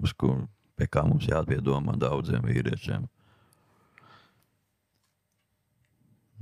[0.01, 0.43] uz kur,
[0.77, 3.07] pie kā mums jāatbiedomā daudziem vīriešiem.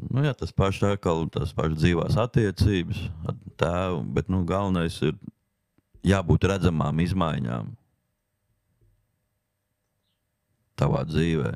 [0.09, 5.17] Nu, jā, tas pats atkal, tas pats dzīvās attiecības ar tēvu, bet nu, galvenais ir
[6.07, 7.73] jābūt redzamām izmaiņām
[10.79, 11.51] tavā dzīvē.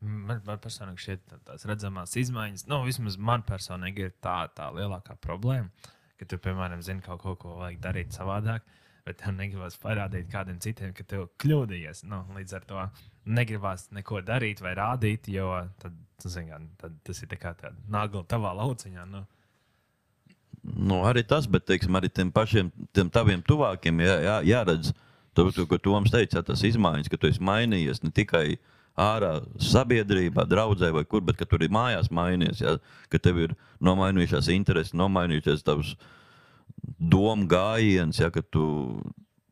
[0.00, 4.70] Man, man personīgi šķiet, tā- tās redzamās izmaiņas, nu, vismaz man personīgi ir tā, tā
[4.72, 5.68] lielākā problēma,
[6.18, 8.66] ka tu, piemēram, zini kaut ko, ko vajag darīt savādāk,
[9.06, 12.04] bet tev negribas parādīt kādam citam, ka tev kļūdījies.
[12.10, 12.84] Nu, līdz ar to
[13.38, 15.50] negribas neko darīt vai rādīt, jo
[15.82, 17.54] tad, tu zini, tad tas ir kā
[17.88, 19.06] nagla tavā lauciņā.
[19.08, 19.24] Nu.
[20.68, 24.90] Nu, arī tas, bet teiksim, arī tiem pašiem tiem taviem tuvākiem jā, jā, jāredz,
[25.36, 28.58] to, ko Toms teica, tas izmaiņas, ka tu esi mainījies ne tikai
[28.98, 29.32] ārā
[29.62, 32.76] sabiedrībā, draudzē vai kur, bet ka tur ir mājās mainījies, jā,
[33.12, 35.94] ka tev ir nomainījušās intereses, nomainījušies tavs
[36.98, 38.66] domu gājiens, ja, ka tu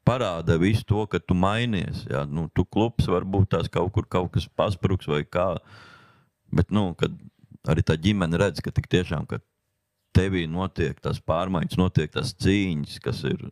[0.06, 2.04] parāda visu to, ka tu mainies.
[2.10, 2.24] Ja.
[2.30, 5.56] Nu, tu klubs varbūt tās kaut kur kaut kas paspruks vai kā.
[6.54, 6.92] Bet nu,
[7.66, 9.40] arī tā ģimene redz, ka tik tiešām ka
[10.16, 13.48] tevī notiek tas pārmaiņas, notiek tas cīņas, kas ir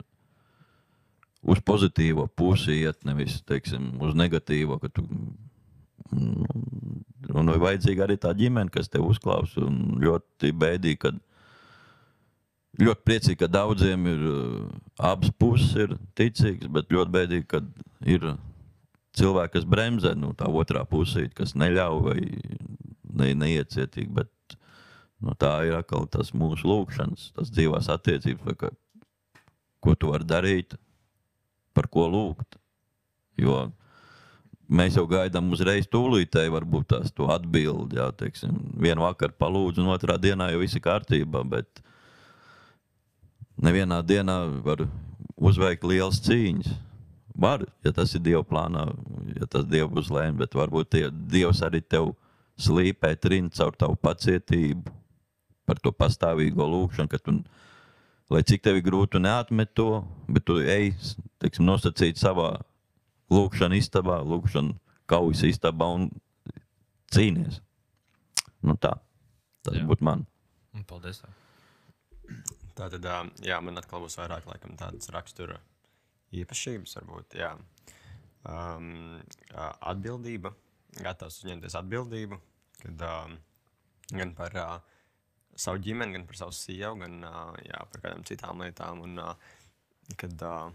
[1.44, 4.78] uz pozitīvo pusi, iet nevis teiksim, uz negatīvo.
[4.80, 5.04] ka Tu,
[6.12, 9.64] un ir vajadzīga arī tā ģimene, kas tev uzklausa.
[9.64, 11.20] un Ļoti bēdīgi, kad
[12.80, 14.66] ļoti priecīgi, ka daudziem ir uh,
[14.98, 17.62] abas puses ir ticīgas, bet ļoti bēdīgi, ka
[18.10, 18.34] ir
[19.14, 22.18] cilvēki, kas bremzē nu, tā otrā pusē, kas neļauj vai
[23.14, 24.10] ne, neiecietīgi.
[24.14, 24.58] Bet,
[25.22, 28.72] nu, tā ir atkal tas mūsu lūgšanas, tas dzīvās attiecības, ka,
[29.84, 30.76] ko tu vari darīt,
[31.74, 32.58] par ko lūgt.
[33.38, 33.64] Jo
[34.68, 37.98] mēs jau gaidām uzreiz tūlītēji, varbūt tās atbildi.
[37.98, 41.44] Jā, teiksim, vienu vakaru palūdzu, un otrā dienā jau viss ir kārtībā.
[41.48, 41.82] Bet
[43.60, 44.86] nevienā dienā var
[45.36, 46.74] uzveikt lielas cīņas.
[47.34, 48.86] Var, ja tas ir Dieva plānā,
[49.34, 52.12] ja tas Dieva lēmts, bet varbūt tie, Dievs arī tev
[52.62, 54.92] slīpē trin caur tavu pacietību,
[55.66, 57.40] par to pastāvīgo lūgšanu, ka tu,
[58.30, 60.92] lai cik tev ir grūti, neatmet to, bet tu ej,
[61.42, 62.52] teiksim, nosacīt savā
[63.34, 64.76] lūgšana istabā, lūgšana
[65.10, 66.08] kaujas istabā un
[67.14, 67.60] cīnies.
[68.64, 68.94] Nu tā,
[69.66, 69.84] tas Jā.
[69.88, 70.24] būtu man.
[70.74, 71.20] Un Paldies!
[72.74, 73.06] Tā tad,
[73.44, 75.60] jā, man atkal būs vairāk laikam, tādas rakstura
[76.34, 77.36] īpašības, varbūt.
[77.38, 77.52] Jā.
[78.44, 79.20] Um,
[79.54, 80.50] atbildība,
[80.98, 82.40] gatavs uzņemties atbildību,
[82.80, 83.36] kad, um,
[84.10, 84.72] gan par uh,
[85.54, 89.04] savu ģimeni, gan par savu sievu, gan uh, jā, par kādām citām lietām.
[89.06, 89.54] Un, uh,
[90.20, 90.72] kad uh,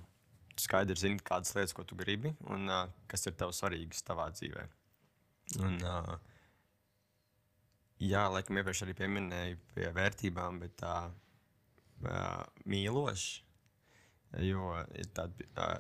[0.62, 4.66] skaidri zini, kādas lietas, ko tu gribi, un uh, kas ir tev svarīgas tavā dzīvē.
[5.66, 6.16] Un, uh,
[8.04, 13.46] jā, laikam iepriekš arī pieminēju pie vērtībām, bet tā uh, mīloši,
[14.46, 15.80] jo ir tāda uh,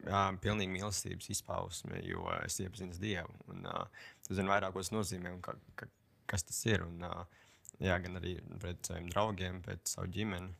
[0.00, 3.36] jā, pilnīga mīlestības izpausme, jo es iepazinu Dievu.
[3.52, 5.88] Un, uh, es zinu vairāk, ko tas nozīmē un ka, ka,
[6.30, 6.86] kas tas ir.
[6.86, 7.42] Un, uh,
[7.82, 10.52] jā, gan arī pret saviem draugiem, pret savu ģimeni.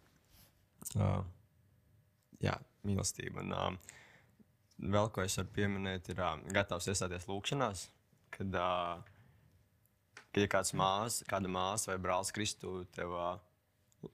[0.98, 1.22] Uh,
[2.42, 3.44] jā, mīlestība.
[3.44, 3.98] Un, uh,
[4.82, 7.86] vēl ko es varu pieminēt, ir uh, gatavs iestāties lūgšanās.
[8.32, 13.32] Kad, uh, kad ir kāds māsa, kāda māsa vai brālis Kristu tev uh,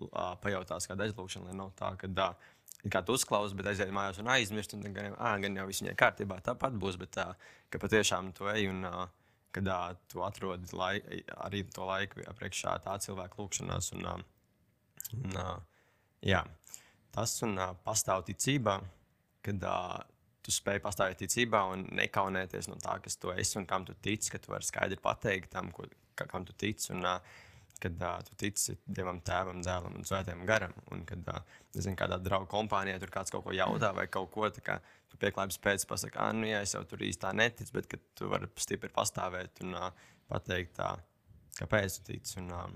[0.08, 2.48] uh, pajautās kādu aizlūgšanu, lai nav tā, ka uh,
[2.86, 5.96] kā tu uzklausi, bet aiziet mājās un aizmirst, un gan, ā, gan jau viss viņai
[5.98, 7.32] kārtībā tāpat būs, bet uh,
[7.72, 9.06] ka patiešām tu ej un uh,
[9.54, 10.94] kad uh, tu atrodi lai,
[11.46, 13.92] arī to laiku priekšā tā cilvēka lūgšanās.
[13.96, 14.20] Un, uh,
[15.18, 15.54] un, uh,
[16.22, 16.44] jā,
[17.14, 18.78] tas un uh, pastāv ticībā,
[19.44, 19.98] kad uh,
[20.44, 24.32] tu spēj pastāvēt ticībā un nekaunēties no tā, kas tu esi un kam tu tici,
[24.32, 26.92] ka tu vari skaidri pateikt tam, ko, ka, kam tu tici.
[26.94, 27.44] Un, uh,
[27.78, 30.74] kad uh, tu tici Dievam, Tēvam, Dēlam un Svētajam Garam.
[30.94, 34.48] Un kad, uh, nezinu, kādā draugu kompānijā tur kāds kaut ko jautā vai kaut ko
[34.50, 37.94] tādu, tu pieklājības pēc pasakā, ah, nu jā, es jau tur īsti tā neticu, bet
[38.18, 39.88] tu vari stipri pastāvēt un uh,
[40.28, 40.90] pateikt, tā,
[41.60, 42.66] kāpēc tu tici un uh,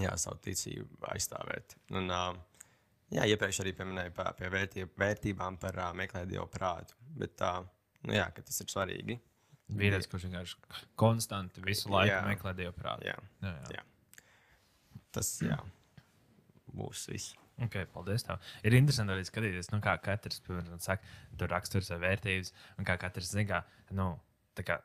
[0.00, 1.76] jā, savu ticību aizstāvēt.
[1.94, 2.32] Un, uh,
[3.14, 6.96] jā, iepriekš arī pieminēju pā, pie vērtīb, vērtībām par uh, meklēt Dievu prātu.
[7.18, 7.64] Bet, uh,
[8.04, 9.18] nu, jā, ka tas ir svarīgi.
[9.68, 12.22] Vīrietis, kurš vienkārši konstanti visu laiku Jā.
[12.24, 13.04] meklē dievu prātu.
[13.10, 13.16] Jā.
[13.44, 13.82] Jā, jā.
[13.82, 15.02] Jā.
[15.12, 15.58] Tas jā,
[16.72, 17.34] būs viss.
[17.66, 18.22] Okay, paldies.
[18.24, 18.38] Tev.
[18.64, 21.04] Ir interesanti arī skatīties, nu, kā katrs piemēram, saka,
[21.40, 23.64] tur raksturs vai vērtības, un kā katrs zina,
[23.98, 24.12] nu,
[24.56, 24.78] tā kā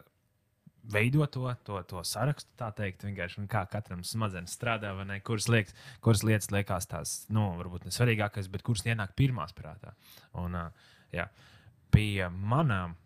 [0.92, 5.48] veido to, to, to sarakstu, tā teikt, vienkārši kā katram smadzenes strādā, vai ne, kuras,
[5.52, 9.96] liekas, kuras lietas liekas tās, nu, varbūt nesvarīgākās, bet kuras ienāk pirmās prātā.
[10.42, 11.28] Un, uh, jā,
[11.94, 12.98] pie manām.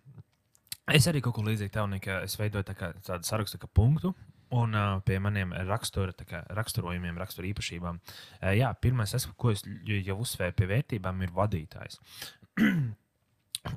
[0.88, 4.14] Es arī kaut ko līdzīgu tev, ka es veidoju tā kā, tādu sarakstu, kā punktu,
[4.58, 8.00] un uh, pie maniem rakstura, kā, raksturojumiem, rakstura īpašībām.
[8.00, 12.02] Uh, jā, pirmais, es, ko es jau uzsvēru pie vērtībām, ir vadītājs.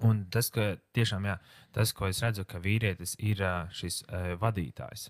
[0.07, 1.39] Un tas, ka tiešām jā,
[1.77, 3.43] tas, ko es redzu, ka vīrietis ir
[3.77, 5.09] šis uh, vadītājs.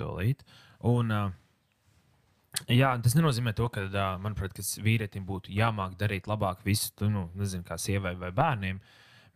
[0.00, 0.44] tūlīt.
[0.88, 6.64] Un, uh, jā, tas nenozīmē to, ka, uh, manuprāt, ka vīrietim būtu jāmāk darīt labāk
[6.66, 8.80] visu, nu, nezinu, kā sievai vai bērniem.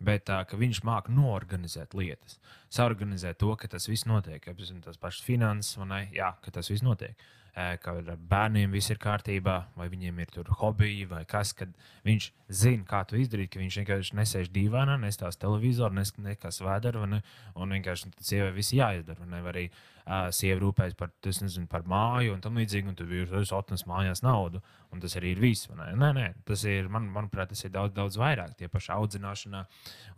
[0.05, 2.39] Bet uh, viņš māca noorganizēt lietas,
[2.73, 4.43] saorganizēt to, ka tas viss notiek.
[4.51, 6.01] Apzināties tās pašas finanses, vai ne?
[6.17, 7.15] Jā, ka tas viss notiek.
[7.15, 11.53] Uh, ka ar bērniem viss ir kārtībā, vai viņiem ir tur hobiji, vai kas.
[11.55, 11.71] Kad
[12.03, 17.05] viņš zina, kā to izdarīt, ka viņš vienkārši nesēž dīvainā, nestāsta televizoru, nes, nekas vēdera,
[17.07, 17.21] ne,
[17.55, 19.27] un vienkārši sievai viss jāizdara.
[19.31, 23.31] Ne, arī uh, sieva rūpējas par, nezinu, par māju un tam līdzīgi, un tur ir
[23.55, 24.59] atnes mājās naudu,
[24.91, 25.71] un tas arī ir viss.
[25.71, 29.65] Nē, nē, tas ir, man, manuprāt, tas ir daudz, daudz vairāk tie paši audzināšanā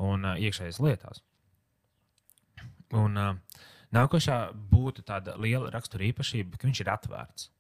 [0.10, 1.22] un uh, iekšējās lietās.
[2.98, 4.40] Un, uh, nākošā
[4.72, 7.52] būtu tāda liela rakstura īpašība, ka viņš ir atvērts.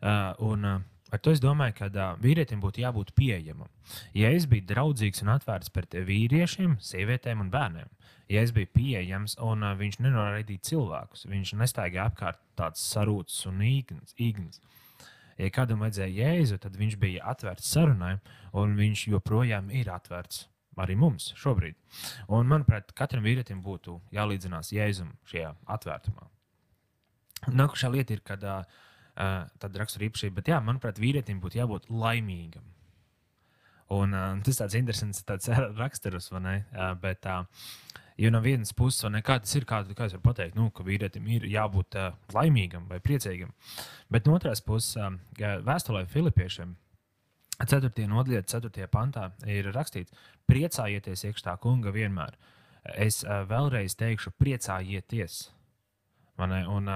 [0.00, 3.68] Uh, un, uh, Ar to es domāju, ka uh, vīrietim būtu jābūt pieejamam.
[4.12, 7.88] Ja es biju draudzīgs un atvērts pret vīriešiem, sievietēm un bērniem,
[8.28, 13.64] ja es biju pieejams un uh, viņš nenoraidīja cilvēkus, viņš nestaigāja apkārt tāds sarūts un
[13.64, 14.12] īgns.
[14.20, 14.60] īgns.
[15.40, 18.18] Ja kādam vajadzēja jēzu, tad viņš bija atvērts sarunai,
[18.52, 20.44] un viņš joprojām ir atvērts
[20.82, 21.76] arī mums šobrīd.
[22.28, 26.28] Un, manuprāt, katram vīrietim būtu jālīdzinās jēzum šajā atvērtumā.
[27.54, 28.64] Nākošā lieta ir, kad uh,
[29.14, 32.66] tāda rakstura īpašība, bet, jā, manuprāt, vīrietim būtu jābūt laimīgam.
[33.94, 35.48] Un, uh, tas tāds interesants tāds
[35.82, 36.56] raksturs, vai ne?
[36.74, 37.46] Uh, bet, uh,
[38.20, 40.86] jo no vienas puses, ne, kā tas ir, kā, kā es varu pateikt, nu, ka
[40.86, 43.54] vīrietim ir jābūt uh, laimīgam vai priecīgam.
[44.12, 46.76] Bet no otras puses, uh, vēstulē Filipiešiem
[47.66, 48.06] 4.
[48.06, 48.86] nodaļā, 4.
[48.92, 50.14] pantā ir rakstīts,
[50.46, 52.36] priecājieties iekšā kunga vienmēr.
[52.94, 55.40] Es vēlreiz teikšu, priecājieties.
[56.38, 56.86] Un,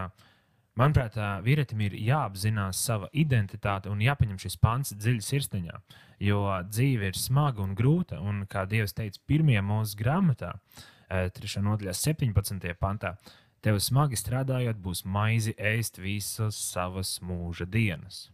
[0.79, 5.83] manuprāt, vīrietim ir jāapzinās sava identitāte un jāpaņem šis pants dziļi sirsniņā.
[6.23, 11.61] Jo dzīve ir smaga un grūta, un kā Dievs teica, pirmajā mūsu grāmatā, uh, 3.
[11.67, 12.73] nodaļā, 17.
[12.81, 13.17] pantā,
[13.65, 18.31] tev smagi strādājot, būs maizi ēst visas savas mūža dienas.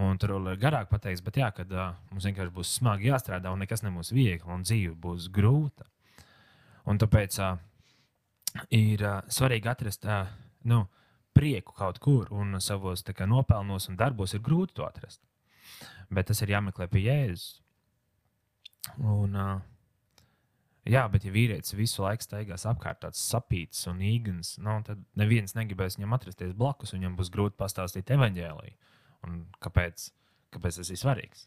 [0.00, 3.50] Un tur vēl ir garāk pateiks, bet jā, kad uh, mums vienkārši būs smagi jāstrādā
[3.52, 5.84] un nekas nebūs viegli un dzīve būs grūta.
[6.88, 7.58] Un tāpēc uh,
[8.72, 10.30] ir uh, svarīgi atrast uh,
[10.70, 10.84] nu,
[11.36, 15.20] prieku kaut kur un savos kā, nopelnos un darbos ir grūti to atrast.
[16.10, 17.60] Bet tas ir jāmeklē pie Jēzus.
[19.04, 19.58] Un, uh,
[20.88, 25.58] jā, bet ja vīrietis visu laiku staigās apkārt, tāds sapīts un īgans, nu, tad neviens
[25.58, 28.78] negribēs viņam atrasties blakus, un viņam būs grūti pastāstīt evaņģēliju
[29.26, 30.10] un kāpēc,
[30.54, 31.46] kāpēc tas ir svarīgs.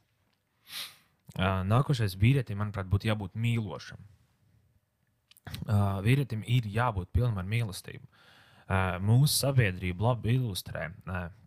[1.70, 4.02] Nākošais vīrietim, manuprāt, būtu jābūt mīlošam.
[6.06, 8.06] Vīrietim ir jābūt pilnam ar mīlestību.
[9.04, 10.90] Mūsu sabiedrība labi ilustrē,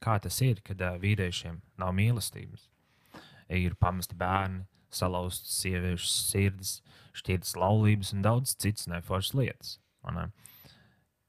[0.05, 2.69] kā tas ir, kad vīriešiem nav mīlestības.
[3.57, 6.81] Ir pamesti bērni, salauztas sieviešu sirds,
[7.17, 9.77] šķirtas laulības un daudz citas neforšas lietas.
[10.13, 10.29] Ne?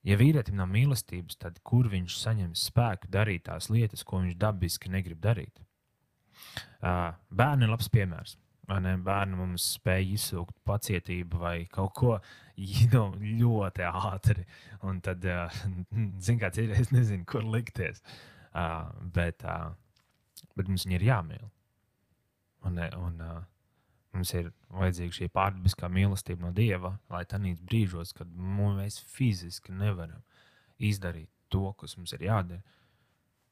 [0.07, 4.91] Ja vīrietim nav mīlestības, tad kur viņš saņems spēku darīt tās lietas, ko viņš dabiski
[4.93, 5.59] negrib darīt?
[6.79, 8.37] Bērni ir labs piemērs.
[8.83, 12.15] Ne, bērni mums spēja izsūkt pacietību vai kaut ko
[12.93, 13.03] nu,
[13.41, 14.47] ļoti ātri.
[14.87, 15.23] Un tad,
[16.27, 18.03] zināmā mērā, ir, es nezinu, kur likties.
[19.15, 19.43] Bet,
[20.55, 21.47] bet mums viņi ir jāmīl.
[22.67, 23.21] Un, un,
[24.17, 30.23] Mums ir vajadzīga šī pārdabiskā mīlestība no Dieva, lai tādīs brīžos, kad mēs fiziski nevaram
[30.81, 32.63] izdarīt to, kas mums ir jādara,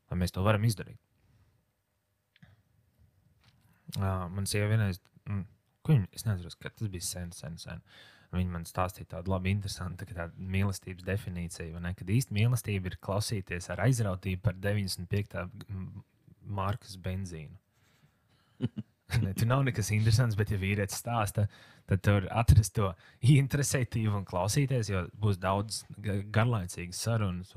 [0.10, 0.98] lai mēs to varam izdarīt.
[3.96, 4.98] Uh, man sieva vienreiz,
[5.30, 5.46] mm,
[5.86, 7.86] ko viņa, es nezinu, ka tas bija sen, sen, sen.
[8.34, 11.78] Viņa man stāstīja tādu labi, interesantu tā mīlestības definīciju.
[12.02, 15.46] Kad īsta mīlestība ir klausīties ar aizrautību par 95.
[16.58, 17.56] markas benzīnu.
[19.22, 21.46] Ne, tur nav nekas interesants, bet, ja vīrietis stāsta,
[21.90, 22.90] tad tur atrast to
[23.22, 25.84] interesētību un klausīties, jo būs daudz
[26.34, 27.54] garlaicīgas sarunas.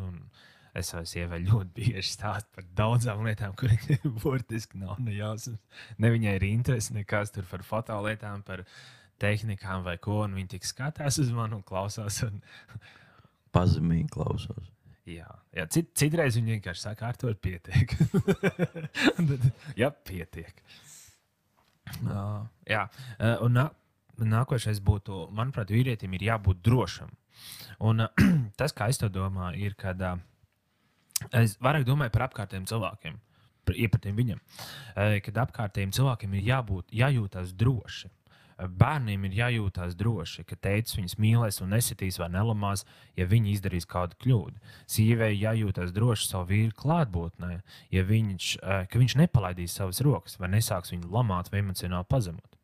[0.76, 5.58] Es savai sievai ļoti bieži stāstu par daudzām lietām, kurām burtiski nav ne jausmas.
[5.98, 8.66] Ne viņai ir interese nekas tur par fotolietām, par
[9.18, 10.20] tehnikām vai ko.
[10.28, 12.20] Viņa tik skatās uz mani un klausās.
[12.28, 12.42] Un...
[13.56, 14.68] Pazemīgi klausās.
[15.08, 17.94] Jā, jā cit, citreiz viņi vienkārši saka, ar to pietiek.
[19.80, 20.62] jā, pietiek.
[22.02, 22.86] Uh, jā,
[23.18, 23.66] uh, un nā,
[24.18, 27.12] nākošais būtu, manuprāt, vīrietim ir jābūt drošam.
[27.84, 28.26] Un uh,
[28.60, 30.18] tas, kā es to domāju, ir, kad uh,
[31.32, 33.18] es vairāk domāju par apkārtējiem cilvēkiem,
[33.68, 34.44] par iepratiem viņam.
[34.44, 38.12] Uh, kad apkārtējiem cilvēkiem ir jābūt, jājūtas droši
[38.58, 42.84] bērniem ir jājūtās droši, ka teicis viņus mīlēs un nesitīs vai nelamās,
[43.16, 44.58] ja viņi izdarīs kādu kļūdu.
[44.90, 47.60] Sīvei jājūtās droši savu vīru klātbūtnē,
[47.94, 52.58] ja viņš, eh, viņš nepalaidīs savas rokas vai nesāks viņu lamāt vai emocionāli pazemot.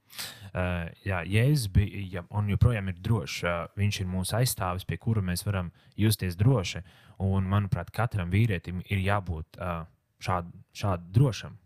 [0.54, 3.40] Uh, jā, Jēzus bija ja, un joprojām ir drošs.
[3.42, 6.84] Uh, viņš ir mūsu aizstāvis, pie kura mēs varam justies droši.
[7.18, 9.82] Un, manuprāt, katram vīrietim ir jābūt uh,
[10.22, 11.58] šād, šād drošam,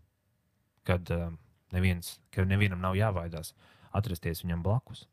[0.81, 1.29] kad, uh,
[1.75, 3.53] neviens, ka nevienam nav jābaidās
[3.95, 5.05] atrasties viņam blakus.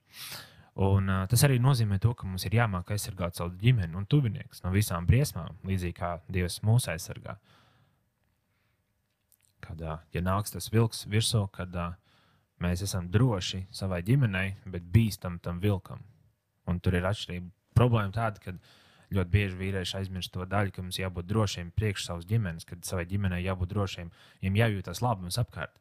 [0.77, 4.61] Un, uh, tas arī nozīmē, to, ka mums ir jāmāk aizsargāt savu ģimeni un tuvinieks
[4.64, 7.39] no visām briesmām, līdzīgi kā Dievs mūs aizsargā.
[9.64, 11.95] Kad uh, ja nāks tas vilks virsū, kad uh,
[12.61, 16.05] mēs esam droši savai ģimenei, bet bīstam tam vilkam.
[16.68, 17.49] Un tur ir atšķirība.
[17.77, 18.53] Problēma tāda, ka
[19.16, 23.07] ļoti bieži vīrieši aizmirst to daļu, ka mums jābūt drošiem priekš savas ģimenes, kad savai
[23.09, 24.12] ģimenei jābūt drošiem,
[24.43, 25.81] viņiem jājūtas labi mums apkārt.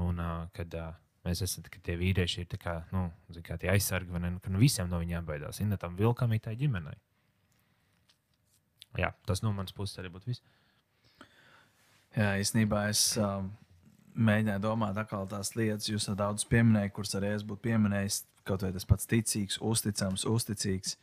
[0.00, 0.92] Un uh, kad uh,
[1.24, 3.06] mēs esam tie vīrieši, ir kā, nu,
[3.44, 4.34] kā tie aizsargi, ne?
[4.36, 5.60] Nu, ka nu, visiem no viņiem baidās.
[5.60, 6.96] Ir tam vilkam, ir tai ģimenei.
[9.00, 10.44] Jā, tas no manas puses arī būtu viss.
[12.14, 13.48] Jā, īstenībā es um,
[14.14, 18.22] mēģināju domāt, kā tās lietas, jūs daudz pieminējāt, kuras arī es būtu pieminējis.
[18.44, 20.98] Kaut vai tas pats ticīgs, uzticams, uzticīgs.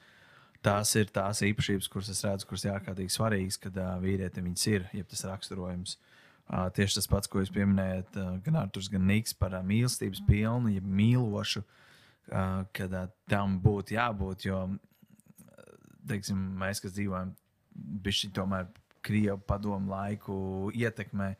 [0.61, 4.65] Tās ir tās īpašības, kuras es redzu, kuras ir ārkārtīgi svarīgas, kad uh, vīrietim viņas
[4.69, 5.97] ir, ja tas raksturojums.
[5.97, 6.20] Uh,
[6.52, 10.74] tieši tas pats, ko jūs pieminējat, uh, gan Arthurs, gan Niks par uh, mīlestības pilnu,
[10.76, 14.47] ja mīlošu, uh, kad uh, tam būtu jābūt.
[14.49, 14.66] Jo,
[16.10, 17.34] teiksim, mēs, kas dzīvojam,
[18.04, 18.68] bišķi tomēr
[19.02, 20.36] Krievu padomu laiku
[20.78, 21.32] ietekmē,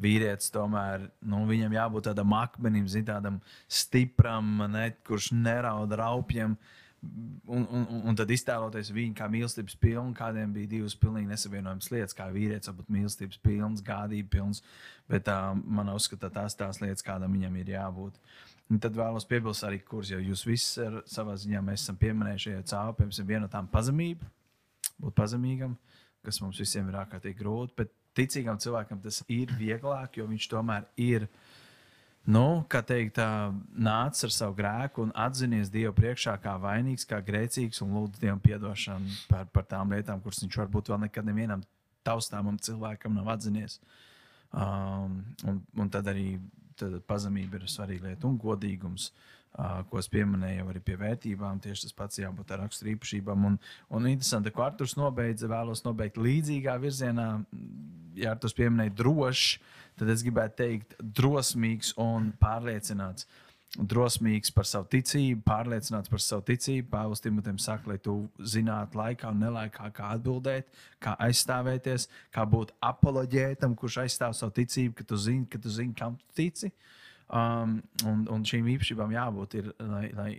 [0.00, 3.38] vīrietis tomēr, nu, viņam jābūt tādam akmenim, zin, tādam
[3.70, 6.56] stipram, ne, kurš nerauda raupjam.
[7.44, 12.16] Un, un, un tad iztēloties viņu kā mīlestības pilnu, kādiem bija divas pilnīgi nesavienojamas lietas,
[12.16, 14.62] kā vīrietis, varbūt mīlestības pilns, gādība pilns.
[15.10, 18.16] Bet uh, man uzskata, tās tās lietas, kādam viņam ir jābūt.
[18.72, 22.62] Un tad vēlos piebilst arī, kurus jau jūs visi ar, savā ziņā esam pieminējuši šajā
[22.70, 24.30] caurumā, piemēram, viena no tām pazemība,
[25.04, 25.76] būt pazemīgam,
[26.24, 27.76] kas mums visiem ir ārkārtīgi grūti.
[27.82, 31.28] Bet ticīgam cilvēkam tas ir vieglāk, jo viņš tomēr ir.
[32.24, 33.18] Nu, teikt,
[33.76, 38.40] nācis ar savu grēku un atzinies Dievu priekšā kā vainīgs, kā grēcīgs un lūdz Dievam
[38.40, 41.66] atdošanu par, par tām lietām, kuras viņš varbūt vēl nekad nevienam
[42.04, 43.76] taustāmam cilvēkam nav atzinies.
[44.54, 46.38] Um, un, un tad arī
[46.80, 49.10] tad pazemība ir svarīga lieta un godīgums.
[49.54, 51.60] Ko es pieminēju, arī pie vērtībām.
[51.62, 53.44] Tieši tas pats jābūt ar raksturīpašībām.
[53.46, 53.58] Un,
[53.94, 57.28] un interesanti, ka Arthurs nobeidza, vēlos nobeigt līdzīgā virzienā.
[58.18, 59.60] Ja Arthurs pieminēja drošs,
[60.00, 63.28] tad es gribētu teikt drosmīgs un pārliecināts.
[63.74, 66.88] Drosmīgs par savu ticību, pārliecināts par savu ticību.
[66.90, 70.66] Pāvils Timotejam saka, lai tu zinātu laikā un nelaikā, kā atbildēt,
[71.02, 75.94] kā aizstāvēties, kā būt apoloģētam, kurš aizstāv savu ticību, ka tu zini, ka tu zini
[75.98, 76.70] kam tu tici.
[76.70, 80.30] Uh, Um, un, un šīm īpašībām jābūt, ir, lai, lai,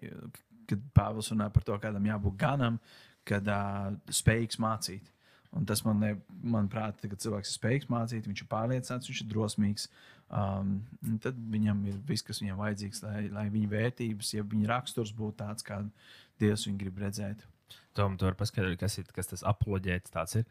[0.69, 2.77] kad Pāvils runā par to, kādam jābūt ganam,
[3.25, 5.11] kad uh, spējīgs mācīt.
[5.55, 6.03] Un tas man,
[6.43, 9.87] manuprāt, kad cilvēks ir spējīgs mācīt, viņš ir pārliecināts, viņš ir drosmīgs.
[10.25, 10.77] Um,
[11.23, 15.39] tad viņam ir viss, kas viņam vajadzīgs, lai, lai viņa vērtības, ja viņa raksturs būtu
[15.43, 15.79] tāds, kā
[16.41, 17.45] Dievs viņu grib redzēt.
[17.95, 20.49] Tom, tu vari paskaidrot, kas, ir, kas tas aploģēts tāds ir?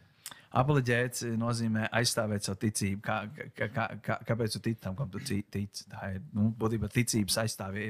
[0.54, 3.00] Apoloģēts nozīmē aizstāvēt savu ticību.
[3.02, 3.16] Kā,
[3.58, 5.86] kā, kā, kā, kāpēc tu tici tam, kam tu tici?
[5.90, 7.88] Tā ir nu, būtībā ticības, aizstāvē,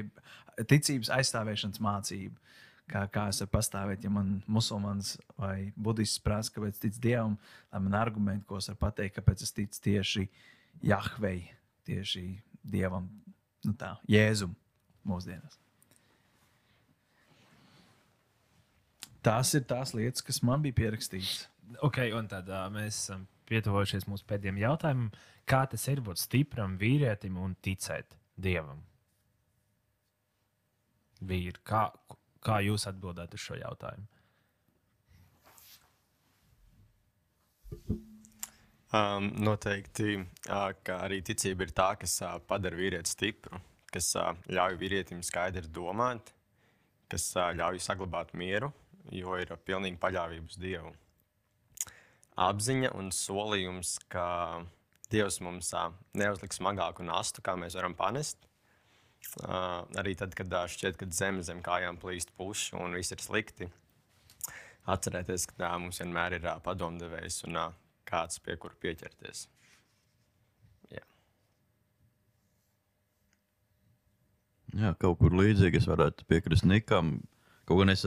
[0.65, 2.41] ticības aizstāvēšanas mācība.
[2.89, 7.33] Kā, kā es varu pastāvēt, ja man musulmanis vai budists prasa, kāpēc tic dievam,
[7.73, 10.27] lai man argumenti, ko es varu pateikt, kāpēc es ticu tieši
[10.85, 11.47] Jahvei,
[11.87, 12.27] tieši
[12.61, 13.07] dievam,
[13.65, 14.53] nu tā, Jēzum
[15.05, 15.57] mūsdienās.
[19.25, 21.47] Tās ir tās lietas, kas man bija pierakstītas.
[21.85, 25.09] Ok, un tad uh, mēs esam pietuvojušies mūsu pēdējiem jautājumam.
[25.49, 28.81] Kā tas ir būt stipram vīrietim un ticēt dievam?
[31.25, 31.87] Vīri, kā,
[32.43, 34.09] kā jūs atbildētu uz šo jautājumu?
[38.95, 43.59] Um, noteikti, uh, ka arī ticība ir tā, kas uh, padara vīrieti stipru,
[43.91, 46.29] kas uh, ļauj vīrietim skaidri domāt,
[47.11, 48.71] kas uh, ļauj saglabāt mieru,
[49.11, 50.93] jo ir uh, pilnīga paļāvība uz Dievu
[52.35, 54.65] apziņa un solījums, ka
[55.11, 55.69] Dievs mums
[56.17, 58.47] neuzliks smagāku nastu, kā mēs varam panest.
[59.45, 63.69] Arī tad, kad šķiet, ka zeme zem kājām plīst puši un viss ir slikti,
[64.91, 67.59] atcerēties, ka uh, mums vienmēr ir padomdevējs un
[68.05, 69.47] kāds, pie kura pieķerties.
[74.75, 77.21] Jā, kaut kur līdzīgi es varētu piekrist Nikam.
[77.63, 78.01] Kaut gan es,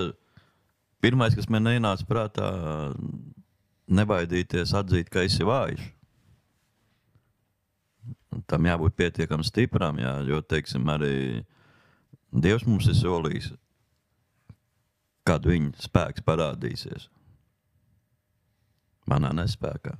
[1.00, 2.48] pirmais, kas man ienāca prātā,
[3.88, 5.84] nebaidīties atzīt, ka esi vājš.
[8.48, 11.44] Tam jābūt pietiekami stipram, jā, jo, teiksim, arī
[12.28, 13.46] Dievs mums ir solījis,
[15.24, 17.08] kad viņa spēks parādīsies.
[19.08, 19.94] Manā nespējā.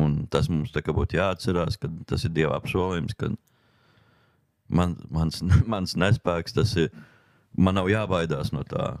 [0.00, 3.28] Un tas mums būtu jāatcerās, ka tas ir Dieva apsolījums, ka
[4.68, 5.42] man, mans,
[5.72, 6.92] mans nespēks, tas ir.
[7.58, 8.92] Man nav jābaidās no tā.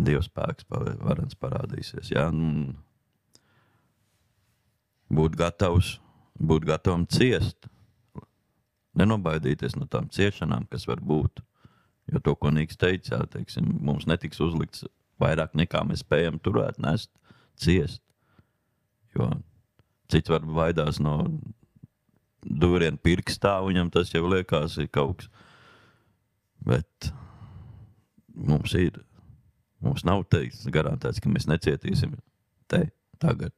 [0.00, 2.12] Dieva spēks varens parādīsies.
[2.14, 2.76] Jā, un
[5.12, 5.98] būt gatavs,
[6.38, 7.68] būt gatavam ciest.
[8.98, 11.42] Nenobaidīties no tām ciešanām, kas var būt.
[12.10, 14.86] Jo to, ko Nīks teica, teiksim, mums netiks uzlikts
[15.20, 17.10] vairāk nekā mēs spējam turēt, nest,
[17.60, 18.02] ciest.
[19.14, 19.30] Jo
[20.10, 21.16] cits var baidās no
[22.40, 25.30] dūrienu pirkstā, viņam tas jau liekas, ir kaut kas.
[26.60, 27.10] Bet
[28.34, 28.98] mums ir,
[29.84, 32.16] mums nav teikts, garantēts, ka mēs necietīsim
[32.70, 32.86] te
[33.22, 33.54] tagad.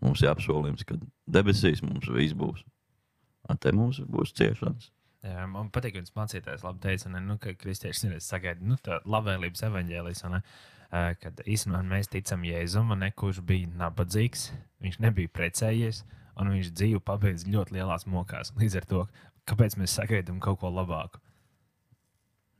[0.00, 0.96] Mums ir apsolījums, ka
[1.28, 2.64] debesīs mums viss būs.
[3.50, 4.88] Un te mums būs ciešanas.
[5.20, 9.00] Jā, man patīk, ka viņš mācītājs labi teica, ne, nu, ka kristieši ir sagaidījuši nu,
[9.12, 10.22] labvēlības evaņģēlijas.
[11.20, 14.48] Kad īstenībā mēs ticam Jēzum, ne, kurš bija nabadzīgs,
[14.82, 16.02] viņš nebija precējies,
[16.40, 18.54] un viņš dzīvi pabeidz ļoti lielās mokās.
[18.58, 19.04] Līdz ar to,
[19.50, 21.20] kāpēc mēs sagaidām kaut ko labāku?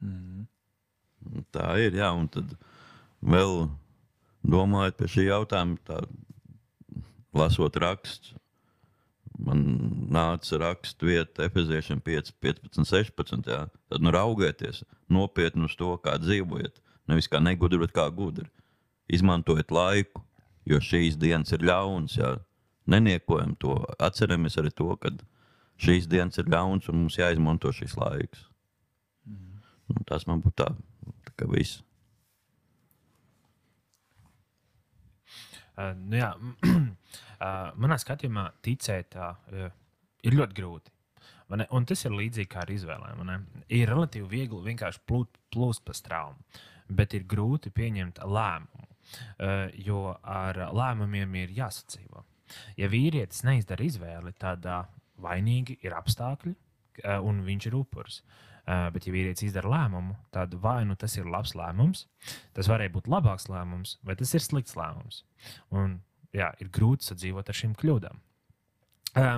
[0.05, 0.45] Mm.
[1.55, 2.55] Tā ir, jā, un tad
[3.21, 3.68] vēl
[4.47, 6.01] domājot par šī jautājuma, tā,
[7.37, 8.35] lasot rakstus,
[9.41, 9.62] man
[10.12, 13.49] nāca raksta vieta Efeziešiem 5, 15, 16.
[13.49, 13.62] Jā.
[13.91, 16.81] Tad nu raugieties nopietni uz to, kā dzīvojat.
[17.11, 18.49] Nevis kā negudri, bet kā gudri.
[19.11, 20.23] Izmantojiet laiku,
[20.68, 22.18] jo šīs dienas ir ļaunas.
[22.21, 22.35] Jā.
[22.91, 23.79] Neniekojam to.
[24.03, 25.12] Atceramies arī to, ka
[25.81, 28.45] šīs dienas ir ļaunas un mums jāizmanto šis laiks.
[29.25, 29.61] Mm.
[29.89, 30.71] Nu, tas man būtu tā,
[31.41, 31.80] kā viss.
[35.80, 36.32] Uh, nu jā,
[37.41, 39.70] Uh, manā skatījumā ticēt uh,
[40.26, 40.93] ir ļoti grūti.
[41.51, 43.22] Un tas ir līdzīgi kā ar izvēlēm.
[43.74, 50.12] Ir relatīvi viegli vienkārši plūt, plūst pa straumu, bet ir grūti pieņemt lēmumu, uh, jo
[50.20, 52.26] ar lēmumiem ir jāsadzīvo.
[52.78, 54.84] Ja vīrietis neizdara izvēli, tad uh,
[55.22, 58.20] vainīgi ir apstākļi, uh, un viņš ir upuris.
[58.20, 58.50] Uh,
[58.95, 62.05] bet, ja vīrietis izdara lēmumu, tad vai nu tas ir labs lēmums,
[62.57, 65.25] tas varēja būt labāks lēmums, vai tas ir slikts lēmums.
[65.75, 65.99] Un
[66.37, 68.21] jā, ir grūti sadzīvot ar šīm kļūdām.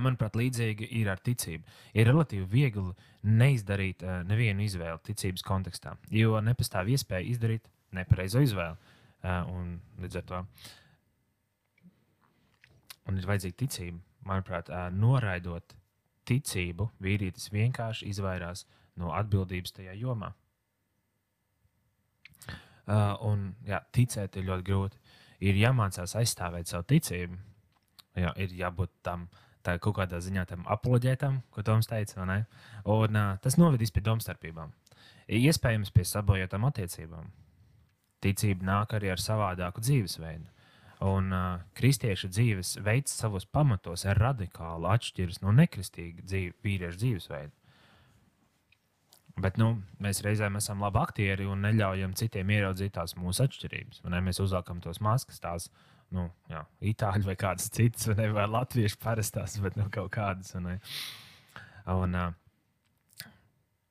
[0.04, 1.64] Manuprāt, līdzīgi ir ar ticību.
[1.96, 2.92] Ir relatīvi viegli
[3.24, 8.76] neizdarīt nevienu izvēli ticības kontekstā, jo nepastāv iespēja izdarīt nepareizo izvēli.
[9.24, 10.42] Un līdz ar to
[13.08, 14.02] un ir vajadzīga ticība.
[14.28, 15.72] Manuprāt, noraidot
[16.28, 20.32] ticību, vīrietis vienkārši izvairās no atbildības tajā jomā.
[23.22, 24.98] Un jā, ticēt ir ļoti grūti
[25.42, 27.38] ir jāmācās aizstāvēt savu ticību.
[28.18, 29.26] Jā, ir jābūt tam
[29.64, 32.22] tā kaut kādā ziņā tam aploģētam, ko Toms teica.
[32.22, 32.32] Un,
[33.16, 34.72] uh, tas novedīs pie domstarpībām.
[35.32, 37.30] Iespējams, pie sabojātām attiecībām.
[38.22, 40.50] Ticība nāk arī ar savādāku dzīvesveidu.
[41.08, 47.50] Un uh, kristiešu dzīves veids savos pamatos radikāli atšķiras no nekristīga dzīve, vīriešu dzīvesveida.
[49.40, 54.02] Bet nu, mēs reizēm esam labi aktieri un neļaujam citiem ieraudzīt tās mūsu atšķirības.
[54.12, 54.20] Ne?
[54.24, 55.70] Mēs uzvelkam tos maskas, tās
[56.12, 56.60] nu, jā,
[56.92, 60.52] itāļu vai kādas citas, vai, ne, vai latviešu parastās, bet nu, kaut kādas.
[60.58, 60.68] Un,
[61.94, 63.30] un, uh,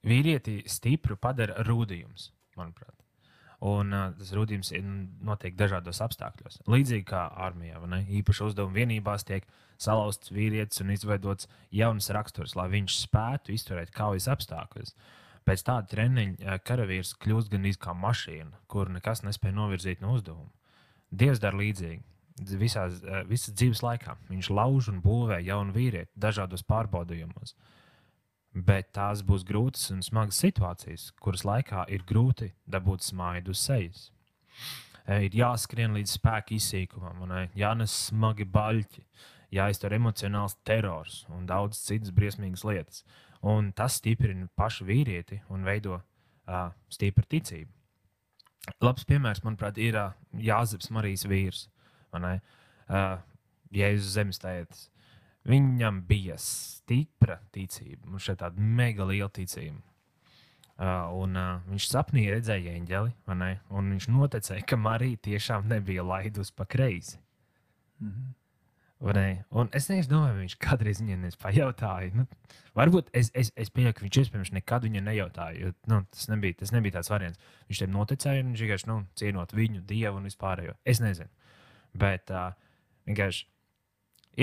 [0.06, 2.30] vīrieti stipru padara rūdījums,
[2.60, 2.94] manuprāt.
[3.66, 4.70] Un uh, tas rudījums
[5.26, 6.62] notiek dažādos apstākļos.
[6.70, 7.82] Līdzīgi kā armijā,
[8.22, 9.50] īpaši uzdevuma vienībās tiek
[9.82, 14.94] salauzts vīrietis un izveidots jauns raksturs, lai viņš spētu izturēt kaujas apstākļus.
[14.94, 15.18] Uh,
[15.48, 20.52] Pēc tāda treniņa karavīrs kļūst gan kā mašīna, kur nekas nespēja novirzīt no uzdevuma.
[21.12, 22.04] Dievs dara līdzīgi.
[22.58, 27.56] Visās, visas dzīves laikā viņš lauž un būvē jaunu vīrieti dažādos pārbaudījumos.
[28.52, 34.10] Bet tās būs grūtas un smagas situācijas, kuras laikā ir grūti dabūt smaidu uz sejas.
[35.08, 39.06] Ir jāskrien līdz spēka izsīkumam, un jānes smagi baļķi,
[39.56, 43.04] jāiztur emocionāls terors un daudz citas briesmīgas lietas.
[43.42, 47.72] Un tas stiprina pašu vīrieti un veido uh, stipru ticību.
[48.82, 51.68] Labs piemērs, manuprāt, ir uh, Jāzeps Marijas vīrs.
[52.14, 53.18] Uh,
[53.72, 54.89] Jēzus zemestētis.
[55.48, 59.80] Viņam bija stipra ticība, un šeit tāda mega liela ticība.
[60.82, 66.52] Uh, un, uh, viņš sapnī redzēja eņģeli, un viņš noticēja, ka Marija tiešām nebija laidus
[66.52, 67.20] pa kreisi.
[68.02, 68.30] Mm -hmm.
[69.02, 72.12] Un es nedomāju, vai viņš kādreiz viņai pajautāja.
[72.14, 72.26] Nu,
[72.78, 75.58] varbūt es, es, es pieņemu, ka viņš iespējams nekad viņai nejautāja.
[75.58, 77.41] Jo, nu, tas, nebija, tas nebija tāds variants.
[77.70, 80.76] Viņš tam noticēja un viņš vienkārši nu, cienot viņu, dievu un vispārējo.
[80.86, 81.34] Es nezinu.
[81.97, 82.52] Bet uh,
[83.10, 83.47] vienkārši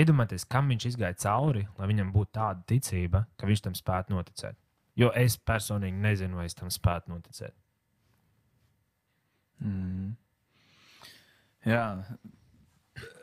[0.03, 4.59] iedomājieties, kam viņš izgāja cauri, lai viņam būtu tāda ticība, ka viņš tam spētu noticēt.
[4.99, 7.55] Jo es personīgi nezinu, vai es tam spētu noticēt.
[9.63, 10.11] Mm.
[11.67, 11.85] Jā,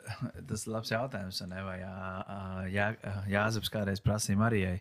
[0.49, 1.41] tas ir labs jautājums.
[1.51, 1.65] Ne?
[1.67, 1.97] Vai jā,
[2.73, 2.87] jā,
[3.33, 4.79] Jāzeps kādreiz prasīja Marijai.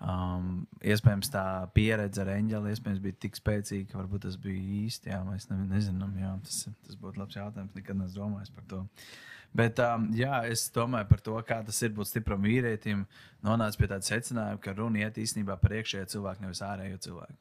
[0.00, 1.44] Um, iespējams, tā
[1.76, 5.12] pieredze ar eņģeli bija tik spēcīga, ka varbūt tas bija īsti.
[5.12, 7.74] Jā, mēs ne, nezinām, jā, tas, tas būtu labs jautājums.
[7.76, 8.80] Nekad neesmu domājis par to.
[9.56, 13.04] Bet um, jā, es domāju par to, kā tas ir būt stipram vīrietim.
[13.44, 17.38] Nonācu pie tāda secinājuma, ka runa iet īstenībā par iekšējo cilvēku, nevis ārējo cilvēku.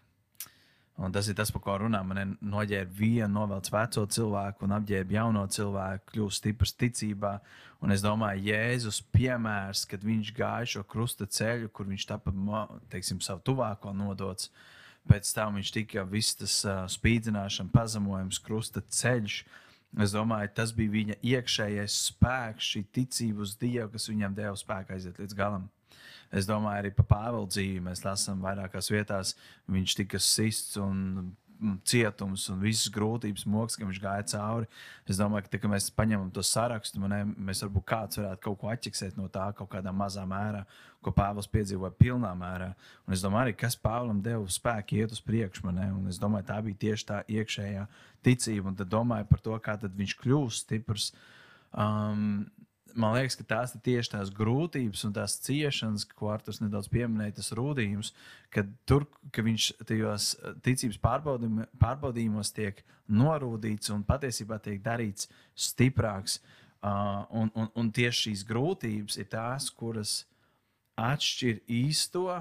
[1.00, 2.02] Un tas ir tas, par ko runā.
[2.04, 7.38] Man noģērba vienu, novelc veco cilvēku un apģērba jauno cilvēku, kļūst stiprs ticībā.
[7.80, 13.24] Un es domāju, Jēzus piemērs, kad viņš gāja šo krusta ceļu, kur viņš tāpat, teiksim,
[13.24, 14.52] savu tuvāko nodots.
[15.08, 19.40] Pēc tam viņš tika viss tas uh, spīdzināšana, pazemojums, krusta ceļš.
[20.04, 24.98] Es domāju, tas bija viņa iekšējais spēks, šī ticība uz Dievu, kas viņam deva spēku
[24.98, 25.70] aiziet līdz galam.
[26.30, 29.36] Es domāju, arī par Pāvila dzīvi mēs lasām vairākās vietās.
[29.72, 34.70] Viņš tika sists un mm, cietums un visas grūtības, moks, ka viņš gāja cauri.
[35.10, 38.62] Es domāju, ka, tā, ka mēs paņemam to sarakstu, man, mēs varbūt kāds varētu kaut
[38.62, 40.62] ko atķeksēt no tā, kaut kādā mazā mērā,
[41.02, 42.70] ko Pāvils piedzīvoja pilnā mērā.
[43.08, 45.66] Un es domāju, arī, kas Pāvilam deva spēku iet uz priekšu.
[45.66, 47.90] Man, un es domāju, tā bija tieši tā iekšējā
[48.28, 48.70] ticība.
[48.70, 51.12] Un tad domāju par to, kā viņš kļūst stiprs.
[51.74, 52.50] Um,
[52.98, 57.38] man liekas, ka tās ir tieši tās grūtības un tās ciešanas, ko Arthurs nedaudz pieminēja,
[57.40, 58.14] tas rūdījums,
[58.54, 65.30] ka tur, ka viņš tajos eh, ticības pārbaudījum, pārbaudījumos tiek norūdīts un patiesībā tiek darīts
[65.58, 66.40] stiprāks.
[66.80, 70.14] Uh, un, un, un tieši šīs grūtības ir tās, kuras
[70.96, 72.38] atšķir īsto,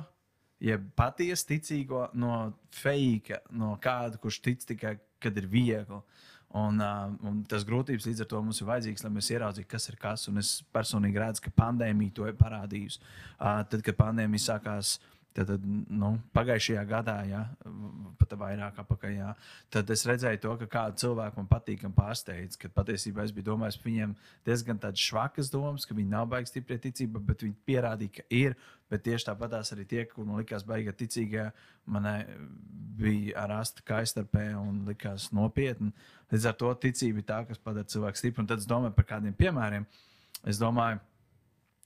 [0.62, 5.98] jeb patiesu ticīgo no fake, no kāda, kurš tic tikai, kad ir viegli.
[5.98, 9.68] Uh, Un, uh, un tas grūtības līdz ar to mums ir vajadzīgs, lai mēs ieraudzītu,
[9.68, 10.24] kas ir kas.
[10.30, 13.02] Un es personīgi redzu, ka pandēmija to ir parādījusi.
[13.36, 17.44] Uh, tad, kad pandēmija sākās uh, Tad, nu, pagājušajā gadā, ja,
[18.18, 19.28] pat vairāk apakaļ, ja,
[19.70, 22.58] tad es redzēju to, ka kādu cilvēku man patīk un pārsteidz.
[22.58, 24.16] Kad patiesībā es biju domājis par viņiem
[24.48, 28.58] diezgan tādas švakas domas, ka viņi nav baigi stipri ticība, bet viņi pierādīja, ka ir.
[28.88, 31.50] Bet tieši tāpat arī tie, kur man likās baigi ticīgie,
[31.86, 32.08] man
[32.98, 35.92] bija ar astu kaistarpē un likās nopietni.
[36.32, 38.42] Līdz ar to ticība ir tā, kas padara cilvēku stipru.
[38.42, 39.86] Un tad es domāju par kādiem piemēriem.
[40.48, 40.98] Es domāju,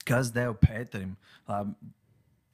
[0.08, 1.16] kas deva Pēterim.
[1.50, 1.74] Labi,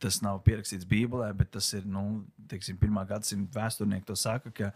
[0.03, 4.53] tas nav pierakstīts Bībelē, bet tas ir nu, teiksim, pirmā gadsimta vēsturnieki to saka.
[4.55, 4.73] Ka,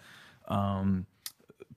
[0.51, 1.01] um,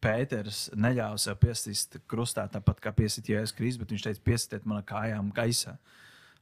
[0.03, 4.83] Pēters neļāva sev piesist krustā, tāpat kā piesīt Jēzus Kristus, bet viņš teica, piesitiet manā
[4.85, 5.77] kājām gaisā.